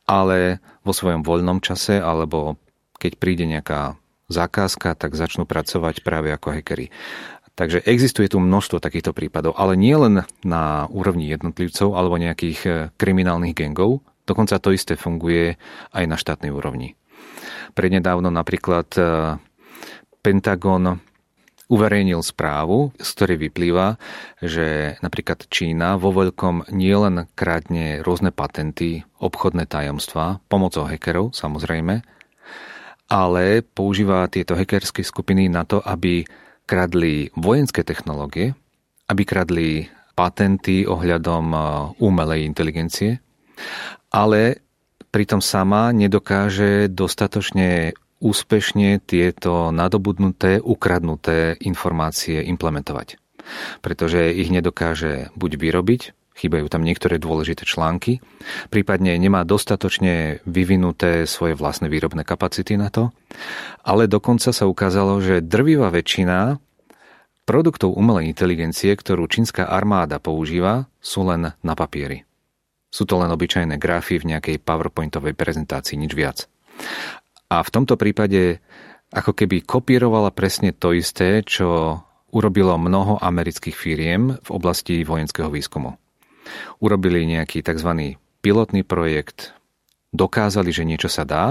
ale 0.03 0.59
vo 0.83 0.91
svojom 0.91 1.23
voľnom 1.23 1.63
čase 1.63 1.97
alebo 1.97 2.59
keď 2.99 3.11
príde 3.19 3.47
nejaká 3.47 3.95
zákazka, 4.31 4.95
tak 4.95 5.15
začnú 5.15 5.43
pracovať 5.47 6.03
práve 6.03 6.31
ako 6.31 6.55
hackery. 6.55 6.91
Takže 7.53 7.85
existuje 7.85 8.31
tu 8.33 8.41
množstvo 8.41 8.81
takýchto 8.81 9.13
prípadov, 9.13 9.53
ale 9.61 9.77
nie 9.77 9.93
len 9.93 10.25
na 10.41 10.89
úrovni 10.89 11.29
jednotlivcov 11.29 11.93
alebo 11.93 12.17
nejakých 12.17 12.59
e, 12.65 12.71
kriminálnych 12.97 13.53
gengov, 13.53 14.01
dokonca 14.25 14.57
to 14.57 14.73
isté 14.73 14.97
funguje 14.97 15.61
aj 15.93 16.03
na 16.09 16.17
štátnej 16.17 16.49
úrovni. 16.49 16.97
Prednedávno 17.77 18.33
napríklad 18.33 18.89
e, 18.97 19.01
Pentagon 20.25 20.97
uverejnil 21.73 22.21
správu, 22.21 22.93
z 23.01 23.09
ktorej 23.17 23.37
vyplýva, 23.49 23.97
že 24.37 24.97
napríklad 25.01 25.49
Čína 25.49 25.97
vo 25.97 26.13
veľkom 26.13 26.69
nielen 26.69 27.25
krádne 27.33 28.05
rôzne 28.05 28.29
patenty, 28.29 29.01
obchodné 29.17 29.65
tajomstvá, 29.65 30.37
pomocou 30.45 30.85
hackerov 30.85 31.33
samozrejme, 31.33 32.05
ale 33.09 33.65
používa 33.65 34.29
tieto 34.29 34.53
hackerské 34.53 35.01
skupiny 35.01 35.49
na 35.49 35.65
to, 35.65 35.81
aby 35.81 36.21
kradli 36.69 37.33
vojenské 37.33 37.81
technológie, 37.81 38.53
aby 39.09 39.21
kradli 39.25 39.89
patenty 40.13 40.85
ohľadom 40.85 41.45
uh, 41.51 41.61
umelej 41.97 42.45
inteligencie, 42.45 43.17
ale 44.13 44.61
pritom 45.09 45.41
sama 45.41 45.89
nedokáže 45.89 46.89
dostatočne 46.89 47.97
úspešne 48.23 49.03
tieto 49.03 49.75
nadobudnuté, 49.75 50.63
ukradnuté 50.63 51.59
informácie 51.59 52.39
implementovať. 52.47 53.19
Pretože 53.83 54.31
ich 54.31 54.47
nedokáže 54.47 55.35
buď 55.35 55.51
vyrobiť, 55.59 56.01
chýbajú 56.33 56.65
tam 56.71 56.81
niektoré 56.87 57.19
dôležité 57.19 57.67
články, 57.67 58.23
prípadne 58.71 59.13
nemá 59.19 59.43
dostatočne 59.43 60.39
vyvinuté 60.47 61.27
svoje 61.27 61.53
vlastné 61.53 61.91
výrobné 61.91 62.23
kapacity 62.23 62.79
na 62.79 62.89
to, 62.89 63.11
ale 63.83 64.07
dokonca 64.07 64.49
sa 64.55 64.65
ukázalo, 64.65 65.19
že 65.19 65.43
drvivá 65.43 65.91
väčšina 65.91 66.57
produktov 67.43 67.93
umelej 67.93 68.31
inteligencie, 68.31 68.95
ktorú 68.95 69.27
čínska 69.27 69.67
armáda 69.67 70.17
používa, 70.17 70.87
sú 71.03 71.27
len 71.27 71.51
na 71.59 71.73
papieri. 71.75 72.23
Sú 72.93 73.03
to 73.03 73.19
len 73.19 73.29
obyčajné 73.33 73.75
grafy 73.81 74.21
v 74.21 74.33
nejakej 74.33 74.61
PowerPointovej 74.61 75.33
prezentácii, 75.33 75.97
nič 75.97 76.13
viac. 76.13 76.45
A 77.53 77.61
v 77.61 77.69
tomto 77.69 77.93
prípade 78.01 78.65
ako 79.13 79.37
keby 79.37 79.61
kopírovala 79.61 80.33
presne 80.33 80.73
to 80.73 80.89
isté, 80.97 81.45
čo 81.45 82.01
urobilo 82.33 82.81
mnoho 82.81 83.21
amerických 83.21 83.77
firiem 83.77 84.41
v 84.41 84.49
oblasti 84.49 85.05
vojenského 85.05 85.53
výskumu 85.53 86.01
urobili 86.79 87.25
nejaký 87.27 87.63
tzv. 87.63 88.19
pilotný 88.43 88.83
projekt, 88.83 89.55
dokázali, 90.11 90.69
že 90.69 90.83
niečo 90.87 91.09
sa 91.09 91.23
dá, 91.23 91.45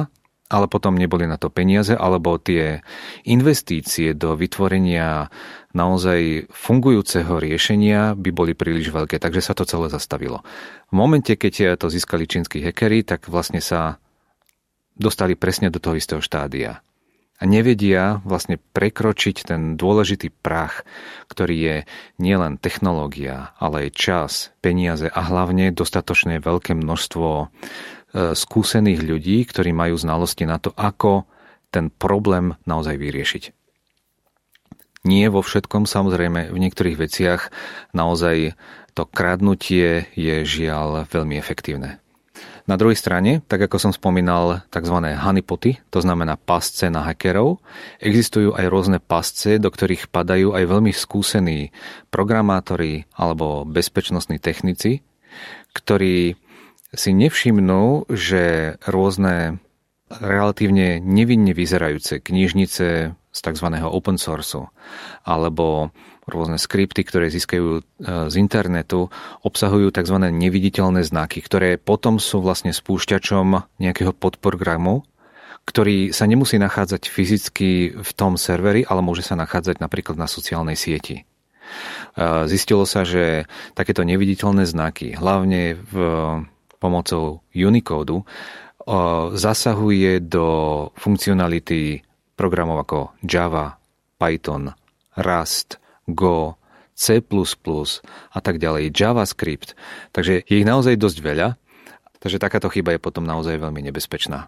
ale 0.52 0.68
potom 0.68 1.00
neboli 1.00 1.24
na 1.24 1.40
to 1.40 1.48
peniaze, 1.48 1.96
alebo 1.96 2.36
tie 2.36 2.84
investície 3.24 4.12
do 4.12 4.36
vytvorenia 4.36 5.32
naozaj 5.72 6.52
fungujúceho 6.52 7.40
riešenia 7.40 8.12
by 8.12 8.30
boli 8.36 8.52
príliš 8.52 8.92
veľké, 8.92 9.16
takže 9.16 9.40
sa 9.40 9.56
to 9.56 9.64
celé 9.64 9.88
zastavilo. 9.88 10.44
V 10.92 10.94
momente, 10.94 11.32
keď 11.40 11.80
to 11.80 11.88
získali 11.88 12.28
čínsky 12.28 12.60
hackery, 12.60 13.00
tak 13.00 13.32
vlastne 13.32 13.64
sa 13.64 13.96
dostali 14.96 15.36
presne 15.38 15.72
do 15.72 15.80
toho 15.80 15.96
istého 15.96 16.20
štádia 16.20 16.82
a 17.42 17.48
nevedia 17.48 18.22
vlastne 18.22 18.62
prekročiť 18.70 19.50
ten 19.50 19.74
dôležitý 19.74 20.30
prach, 20.30 20.86
ktorý 21.26 21.56
je 21.58 21.76
nielen 22.22 22.54
technológia, 22.62 23.50
ale 23.58 23.90
aj 23.90 23.98
čas, 23.98 24.32
peniaze 24.62 25.10
a 25.10 25.20
hlavne 25.26 25.74
dostatočne 25.74 26.38
veľké 26.38 26.78
množstvo 26.78 27.28
e, 27.34 27.46
skúsených 28.38 29.02
ľudí, 29.02 29.42
ktorí 29.42 29.74
majú 29.74 29.98
znalosti 29.98 30.46
na 30.46 30.62
to, 30.62 30.70
ako 30.78 31.26
ten 31.74 31.90
problém 31.90 32.54
naozaj 32.62 32.94
vyriešiť. 32.94 33.44
Nie 35.02 35.26
vo 35.26 35.42
všetkom, 35.42 35.82
samozrejme, 35.82 36.54
v 36.54 36.62
niektorých 36.62 36.94
veciach 36.94 37.50
naozaj 37.90 38.54
to 38.94 39.02
kradnutie 39.02 40.06
je 40.14 40.46
žiaľ 40.46 41.10
veľmi 41.10 41.34
efektívne. 41.42 41.98
Na 42.62 42.78
druhej 42.78 42.94
strane, 42.94 43.42
tak 43.50 43.66
ako 43.66 43.76
som 43.78 43.92
spomínal, 43.92 44.62
tzv. 44.70 44.96
honeypoty, 45.18 45.82
to 45.90 45.98
znamená 45.98 46.38
pasce 46.38 46.86
na 46.94 47.02
hackerov, 47.02 47.58
existujú 47.98 48.54
aj 48.54 48.66
rôzne 48.70 48.98
pasce, 49.02 49.58
do 49.58 49.66
ktorých 49.66 50.06
padajú 50.06 50.54
aj 50.54 50.64
veľmi 50.70 50.94
skúsení 50.94 51.74
programátori 52.14 53.10
alebo 53.18 53.66
bezpečnostní 53.66 54.38
technici, 54.38 55.02
ktorí 55.74 56.38
si 56.92 57.10
nevšimnú, 57.10 58.06
že 58.12 58.76
rôzne 58.86 59.58
relatívne 60.12 61.00
nevinne 61.00 61.56
vyzerajúce 61.56 62.20
knižnice 62.20 62.86
z 63.16 63.38
tzv. 63.40 63.66
open 63.80 64.20
source 64.20 64.60
alebo 65.24 65.88
rôzne 66.26 66.58
skripty, 66.58 67.02
ktoré 67.02 67.30
získajú 67.30 67.66
e, 67.78 67.80
z 68.30 68.34
internetu, 68.38 69.10
obsahujú 69.42 69.90
tzv. 69.90 70.16
neviditeľné 70.30 71.02
znaky, 71.02 71.42
ktoré 71.42 71.78
potom 71.78 72.22
sú 72.22 72.38
vlastne 72.38 72.70
spúšťačom 72.70 73.78
nejakého 73.82 74.14
podprogramu, 74.14 75.02
ktorý 75.66 76.10
sa 76.10 76.26
nemusí 76.26 76.58
nachádzať 76.58 77.06
fyzicky 77.06 77.70
v 77.94 78.10
tom 78.14 78.34
serveri, 78.34 78.82
ale 78.86 79.02
môže 79.02 79.22
sa 79.22 79.38
nachádzať 79.38 79.78
napríklad 79.78 80.18
na 80.18 80.26
sociálnej 80.26 80.74
sieti. 80.74 81.22
Zistilo 82.50 82.84
sa, 82.84 83.06
že 83.06 83.46
takéto 83.72 84.02
neviditeľné 84.02 84.66
znaky, 84.66 85.16
hlavne 85.16 85.78
v 85.78 85.96
pomocou 86.82 87.46
Unicode, 87.54 88.26
zasahuje 89.38 90.18
do 90.26 90.46
funkcionality 90.98 92.02
programov 92.34 92.82
ako 92.82 92.98
Java, 93.22 93.78
Python, 94.18 94.74
Rust, 95.14 95.81
Go, 96.10 96.56
C++ 96.92 97.22
a 97.24 98.38
tak 98.42 98.56
ďalej, 98.60 98.92
JavaScript. 98.92 99.74
Takže 100.12 100.44
je 100.44 100.54
ich 100.60 100.68
naozaj 100.68 101.00
dosť 101.00 101.18
veľa, 101.24 101.48
takže 102.20 102.42
takáto 102.42 102.68
chyba 102.70 102.94
je 102.94 103.00
potom 103.02 103.24
naozaj 103.26 103.58
veľmi 103.58 103.80
nebezpečná. 103.90 104.46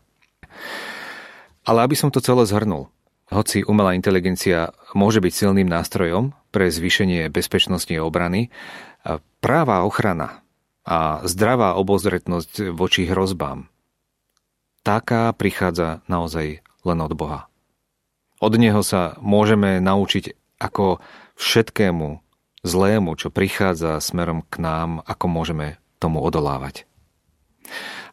Ale 1.65 1.79
aby 1.81 1.97
som 1.97 2.13
to 2.13 2.21
celé 2.21 2.45
zhrnul, 2.45 2.93
hoci 3.33 3.65
umelá 3.65 3.97
inteligencia 3.97 4.77
môže 4.93 5.19
byť 5.25 5.33
silným 5.33 5.67
nástrojom 5.67 6.37
pre 6.53 6.69
zvýšenie 6.69 7.33
bezpečnosti 7.33 7.91
a 7.97 8.05
obrany, 8.05 8.53
práva 9.41 9.83
ochrana 9.89 10.45
a 10.85 11.25
zdravá 11.25 11.81
obozretnosť 11.81 12.77
voči 12.77 13.09
hrozbám, 13.09 13.73
taká 14.85 15.33
prichádza 15.33 16.05
naozaj 16.07 16.61
len 16.85 16.99
od 17.01 17.13
Boha. 17.17 17.49
Od 18.45 18.53
Neho 18.61 18.85
sa 18.85 19.17
môžeme 19.25 19.81
naučiť, 19.81 20.37
ako 20.59 21.03
všetkému 21.37 22.25
zlému, 22.65 23.11
čo 23.21 23.29
prichádza 23.29 24.01
smerom 24.01 24.43
k 24.49 24.63
nám, 24.63 25.05
ako 25.05 25.27
môžeme 25.29 25.77
tomu 26.01 26.25
odolávať. 26.25 26.89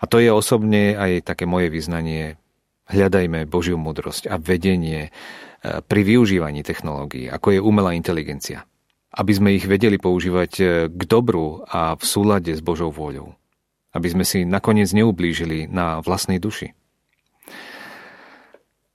A 0.01 0.07
to 0.07 0.19
je 0.19 0.31
osobne 0.31 0.95
aj 0.95 1.27
také 1.27 1.45
moje 1.45 1.69
vyznanie 1.69 2.41
hľadajme 2.91 3.47
Božiu 3.47 3.79
múdrosť 3.79 4.27
a 4.27 4.35
vedenie 4.35 5.07
e, 5.07 5.09
pri 5.79 6.01
využívaní 6.03 6.61
technológií, 6.61 7.31
ako 7.31 7.55
je 7.55 7.59
umelá 7.63 7.95
inteligencia. 7.95 8.67
Aby 9.11 9.31
sme 9.35 9.49
ich 9.55 9.67
vedeli 9.67 9.95
používať 9.95 10.51
e, 10.59 10.63
k 10.91 11.01
dobru 11.07 11.63
a 11.67 11.95
v 11.95 12.03
súlade 12.03 12.51
s 12.51 12.61
Božou 12.63 12.91
vôľou. 12.91 13.35
Aby 13.91 14.07
sme 14.11 14.23
si 14.27 14.47
nakoniec 14.47 14.91
neublížili 14.91 15.67
na 15.67 15.99
vlastnej 16.03 16.39
duši. 16.39 16.75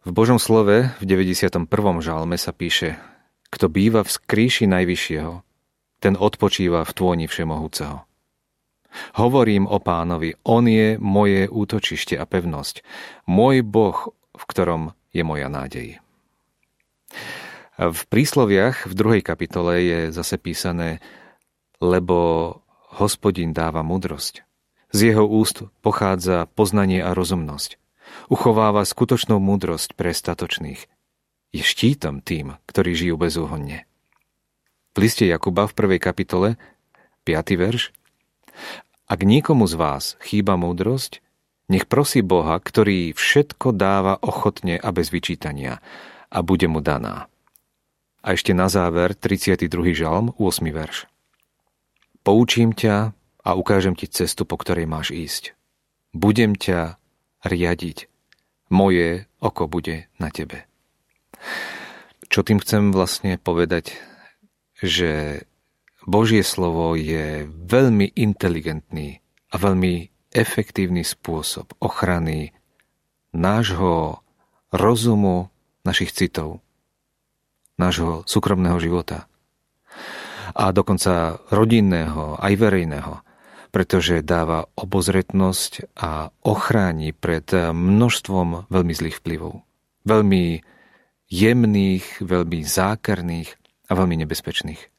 V 0.07 0.11
Božom 0.15 0.39
slove 0.39 0.95
v 0.97 1.05
91. 1.05 1.67
žalme 2.01 2.39
sa 2.39 2.55
píše 2.55 2.97
Kto 3.51 3.67
býva 3.71 4.03
v 4.03 4.11
skríši 4.11 4.67
Najvyššieho, 4.67 5.35
ten 6.03 6.15
odpočíva 6.19 6.85
v 6.85 6.93
tvoni 6.93 7.27
Všemohúceho. 7.31 8.05
Hovorím 9.21 9.69
o 9.69 9.77
pánovi, 9.77 10.41
on 10.45 10.65
je 10.65 10.97
moje 10.97 11.49
útočište 11.49 12.17
a 12.17 12.25
pevnosť, 12.25 12.81
môj 13.29 13.61
Boh, 13.61 14.17
v 14.37 14.43
ktorom 14.49 14.83
je 15.13 15.23
moja 15.25 15.49
nádej. 15.53 16.01
V 17.77 18.01
prísloviach 18.09 18.89
v 18.89 18.95
druhej 18.97 19.23
kapitole 19.23 19.85
je 19.85 20.01
zase 20.09 20.41
písané, 20.41 21.05
lebo 21.77 22.17
hospodin 22.97 23.53
dáva 23.53 23.85
mudrosť. 23.85 24.49
Z 24.97 25.13
jeho 25.13 25.29
úst 25.29 25.69
pochádza 25.85 26.49
poznanie 26.57 27.05
a 27.05 27.13
rozumnosť. 27.13 27.77
Uchováva 28.33 28.81
skutočnú 28.89 29.37
múdrosť 29.37 29.93
pre 29.93 30.17
statočných. 30.17 30.89
Je 31.57 31.64
štítom 31.64 32.21
tým, 32.21 32.61
ktorí 32.69 32.92
žijú 32.92 33.16
bezúhonne. 33.16 33.88
V 34.92 34.97
liste 35.01 35.25
Jakuba 35.25 35.64
v 35.64 35.73
prvej 35.73 36.01
kapitole, 36.05 36.61
5. 37.25 37.57
verš, 37.57 37.97
ak 39.09 39.25
niekomu 39.25 39.64
z 39.64 39.75
vás 39.81 40.05
chýba 40.21 40.61
múdrosť, 40.61 41.25
nech 41.73 41.88
prosí 41.88 42.21
Boha, 42.21 42.61
ktorý 42.61 43.16
všetko 43.16 43.73
dáva 43.73 44.21
ochotne 44.21 44.77
a 44.77 44.92
bez 44.92 45.09
vyčítania 45.09 45.81
a 46.29 46.45
bude 46.45 46.69
mu 46.69 46.85
daná. 46.85 47.25
A 48.21 48.37
ešte 48.37 48.53
na 48.53 48.69
záver 48.69 49.16
32. 49.16 49.97
žalm, 49.97 50.37
8. 50.37 50.61
verš. 50.61 51.09
Poučím 52.21 52.77
ťa 52.77 53.16
a 53.16 53.51
ukážem 53.57 53.97
ti 53.97 54.05
cestu, 54.12 54.45
po 54.45 54.61
ktorej 54.61 54.85
máš 54.85 55.09
ísť. 55.09 55.57
Budem 56.12 56.53
ťa 56.53 57.01
riadiť. 57.49 58.12
Moje 58.69 59.25
oko 59.40 59.64
bude 59.64 60.12
na 60.21 60.29
tebe. 60.29 60.69
Čo 62.27 62.42
tým 62.42 62.59
chcem 62.59 62.90
vlastne 62.90 63.38
povedať, 63.38 63.94
že 64.81 65.42
Božie 66.07 66.42
slovo 66.46 66.94
je 66.94 67.46
veľmi 67.49 68.12
inteligentný 68.14 69.25
a 69.51 69.55
veľmi 69.59 70.11
efektívny 70.35 71.03
spôsob 71.03 71.75
ochrany 71.81 72.53
nášho 73.33 74.20
rozumu, 74.70 75.49
našich 75.87 76.11
citov, 76.12 76.61
nášho 77.79 78.27
súkromného 78.27 78.77
života 78.83 79.31
a 80.57 80.72
dokonca 80.72 81.42
rodinného, 81.53 82.40
aj 82.40 82.53
verejného, 82.57 83.14
pretože 83.75 84.25
dáva 84.25 84.70
obozretnosť 84.72 85.92
a 86.01 86.33
ochráni 86.46 87.12
pred 87.12 87.44
množstvom 87.75 88.70
veľmi 88.72 88.92
zlých 88.96 89.20
vplyvov. 89.20 89.61
Veľmi 90.09 90.64
jemných, 91.31 92.23
veľmi 92.23 92.62
zákerných 92.62 93.51
a 93.89 93.93
veľmi 93.95 94.23
nebezpečných 94.27 94.97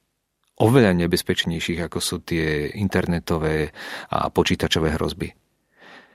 oveľa 0.57 0.97
nebezpečnejších, 0.97 1.79
ako 1.85 1.99
sú 2.01 2.17
tie 2.25 2.73
internetové 2.73 3.69
a 4.09 4.27
počítačové 4.33 4.97
hrozby. 4.97 5.37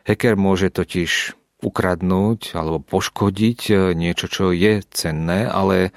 Hacker 0.02 0.34
môže 0.34 0.74
totiž 0.74 1.38
ukradnúť 1.62 2.58
alebo 2.58 2.82
poškodiť 2.82 3.60
e, 3.70 3.74
niečo, 3.94 4.26
čo 4.26 4.50
je 4.50 4.82
cenné, 4.90 5.46
ale 5.46 5.94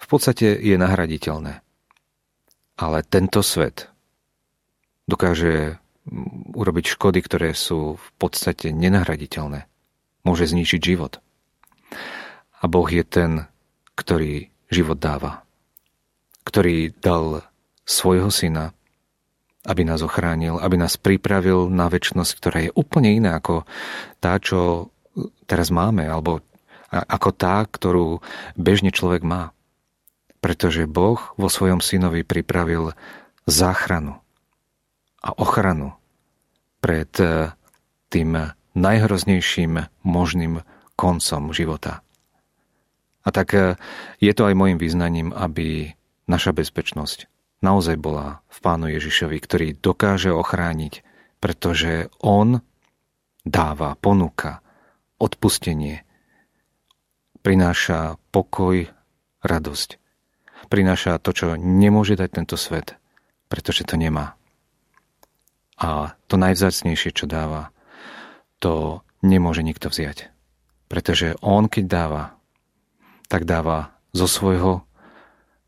v 0.00 0.06
podstate 0.08 0.56
je 0.56 0.80
nahraditeľné. 0.80 1.60
Ale 2.80 2.98
tento 3.04 3.44
svet 3.44 3.92
dokáže 5.04 5.76
urobiť 6.56 6.96
škody, 6.96 7.20
ktoré 7.20 7.52
sú 7.52 8.00
v 8.00 8.08
podstate 8.16 8.72
nenahraditeľné. 8.72 9.68
Môže 10.24 10.48
zničiť 10.48 10.80
život. 10.80 11.20
A 12.58 12.64
Boh 12.66 12.86
je 12.90 13.04
ten, 13.06 13.46
ktorý 13.94 14.50
život 14.70 14.98
dáva. 14.98 15.46
Ktorý 16.42 16.94
dal 16.98 17.46
svojho 17.88 18.28
syna, 18.28 18.76
aby 19.68 19.82
nás 19.84 20.00
ochránil, 20.00 20.60
aby 20.60 20.76
nás 20.80 20.96
pripravil 20.96 21.68
na 21.68 21.90
väčšnosť, 21.92 22.32
ktorá 22.38 22.58
je 22.68 22.74
úplne 22.74 23.12
iná 23.12 23.36
ako 23.36 23.68
tá, 24.22 24.40
čo 24.40 24.90
teraz 25.44 25.68
máme, 25.68 26.08
alebo 26.08 26.40
ako 26.88 27.30
tá, 27.36 27.64
ktorú 27.68 28.24
bežne 28.56 28.94
človek 28.94 29.24
má. 29.24 29.52
Pretože 30.38 30.88
Boh 30.88 31.20
vo 31.34 31.48
svojom 31.50 31.82
synovi 31.82 32.22
pripravil 32.22 32.94
záchranu 33.44 34.22
a 35.18 35.34
ochranu 35.34 35.98
pred 36.78 37.10
eh, 37.18 37.52
tým 38.08 38.54
najhroznejším 38.78 39.90
možným 40.06 40.62
koncom 40.94 41.50
života. 41.50 42.00
A 43.26 43.28
tak 43.34 43.54
eh, 43.54 43.74
je 44.22 44.32
to 44.34 44.46
aj 44.46 44.54
môjim 44.54 44.78
význaním, 44.78 45.34
aby 45.34 45.94
naša 46.28 46.52
bezpečnosť 46.52 47.26
naozaj 47.60 47.98
bola 47.98 48.44
v 48.46 48.58
Pánu 48.62 48.86
Ježišovi, 48.92 49.38
ktorý 49.42 49.68
dokáže 49.78 50.30
ochrániť, 50.30 51.02
pretože 51.42 52.10
On 52.22 52.62
dáva, 53.42 53.98
ponúka 53.98 54.62
odpustenie, 55.18 56.06
prináša 57.42 58.20
pokoj, 58.30 58.86
radosť. 59.42 59.98
Prináša 60.68 61.22
to, 61.22 61.30
čo 61.32 61.46
nemôže 61.56 62.18
dať 62.18 62.30
tento 62.42 62.56
svet, 62.58 62.98
pretože 63.46 63.86
to 63.86 63.94
nemá. 63.96 64.34
A 65.78 66.18
to 66.26 66.34
najvzácnejšie, 66.34 67.14
čo 67.14 67.30
dáva, 67.30 67.70
to 68.58 69.06
nemôže 69.22 69.62
nikto 69.62 69.86
vziať. 69.88 70.34
Pretože 70.90 71.38
on, 71.38 71.70
keď 71.70 71.84
dáva, 71.86 72.22
tak 73.28 73.44
dáva 73.44 73.92
zo 74.16 74.26
svojho, 74.26 74.82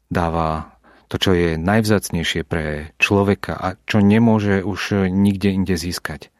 dáva 0.08 0.74
to, 1.06 1.20
čo 1.20 1.30
je 1.36 1.60
najvzácnejšie 1.60 2.42
pre 2.46 2.94
človeka 2.96 3.54
a 3.54 3.76
čo 3.84 4.00
nemôže 4.00 4.64
už 4.64 5.10
nikde 5.12 5.52
inde 5.52 5.76
získať. 5.76 6.32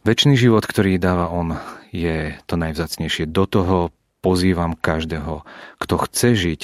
Večný 0.00 0.38
život, 0.40 0.64
ktorý 0.64 0.96
dáva 0.96 1.28
on, 1.28 1.60
je 1.92 2.32
to 2.48 2.56
najvzácnejšie. 2.56 3.28
Do 3.28 3.44
toho 3.44 3.92
pozývam 4.24 4.72
každého, 4.72 5.44
kto 5.76 5.94
chce 6.08 6.28
žiť 6.36 6.62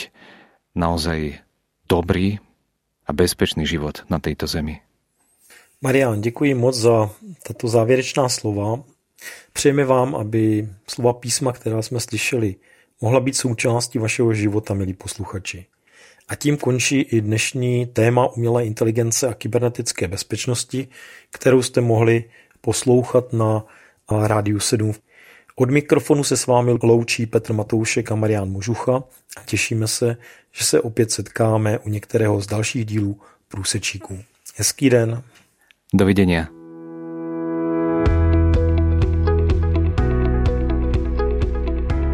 naozaj 0.73 1.45
dobrý 1.85 2.41
a 3.05 3.11
bezpečný 3.12 3.69
život 3.69 4.09
na 4.09 4.19
tejto 4.19 4.49
zemi. 4.49 4.81
Marian, 5.83 6.21
děkuji 6.21 6.55
moc 6.55 6.75
za 6.75 7.11
tato 7.43 7.69
závěrečná 7.69 8.29
slova. 8.29 8.83
Přejeme 9.53 9.85
vám, 9.85 10.15
aby 10.15 10.69
slova 10.89 11.12
písma, 11.12 11.53
která 11.53 11.83
jsme 11.83 12.01
slyšeli, 12.01 12.57
mohla 13.00 13.20
být 13.20 13.37
součástí 13.37 13.98
vašeho 13.98 14.35
života, 14.35 14.74
milí 14.74 14.94
posluchači. 14.94 15.66
A 16.28 16.35
tím 16.35 16.56
končí 16.56 17.00
i 17.00 17.20
dnešní 17.20 17.87
téma 17.87 18.26
umělé 18.26 18.66
inteligence 18.66 19.28
a 19.28 19.35
kybernetické 19.35 20.09
bezpečnosti, 20.09 20.88
kterou 21.30 21.62
jste 21.62 21.80
mohli 21.80 22.24
poslouchat 22.61 23.32
na 23.32 23.64
Rádiu 24.11 24.61
7. 24.61 24.92
Od 25.56 25.70
mikrofonu 25.70 26.24
se 26.24 26.37
s 26.37 26.46
vámi 26.46 26.78
loučí 26.82 27.26
Petr 27.26 27.52
Matoušek 27.52 28.12
a 28.12 28.14
Marian 28.14 28.50
Možucha 28.50 28.96
a 29.37 29.42
těšíme 29.46 29.88
se, 29.88 30.16
že 30.52 30.64
se 30.64 30.80
opět 30.80 31.11
setkáme 31.11 31.78
u 31.78 31.88
některého 31.88 32.40
z 32.40 32.46
dalších 32.46 32.85
dílů 32.85 33.20
Průsečíků. 33.48 34.18
Hezký 34.56 34.90
den. 34.90 35.22
Dovidenia. 35.94 36.65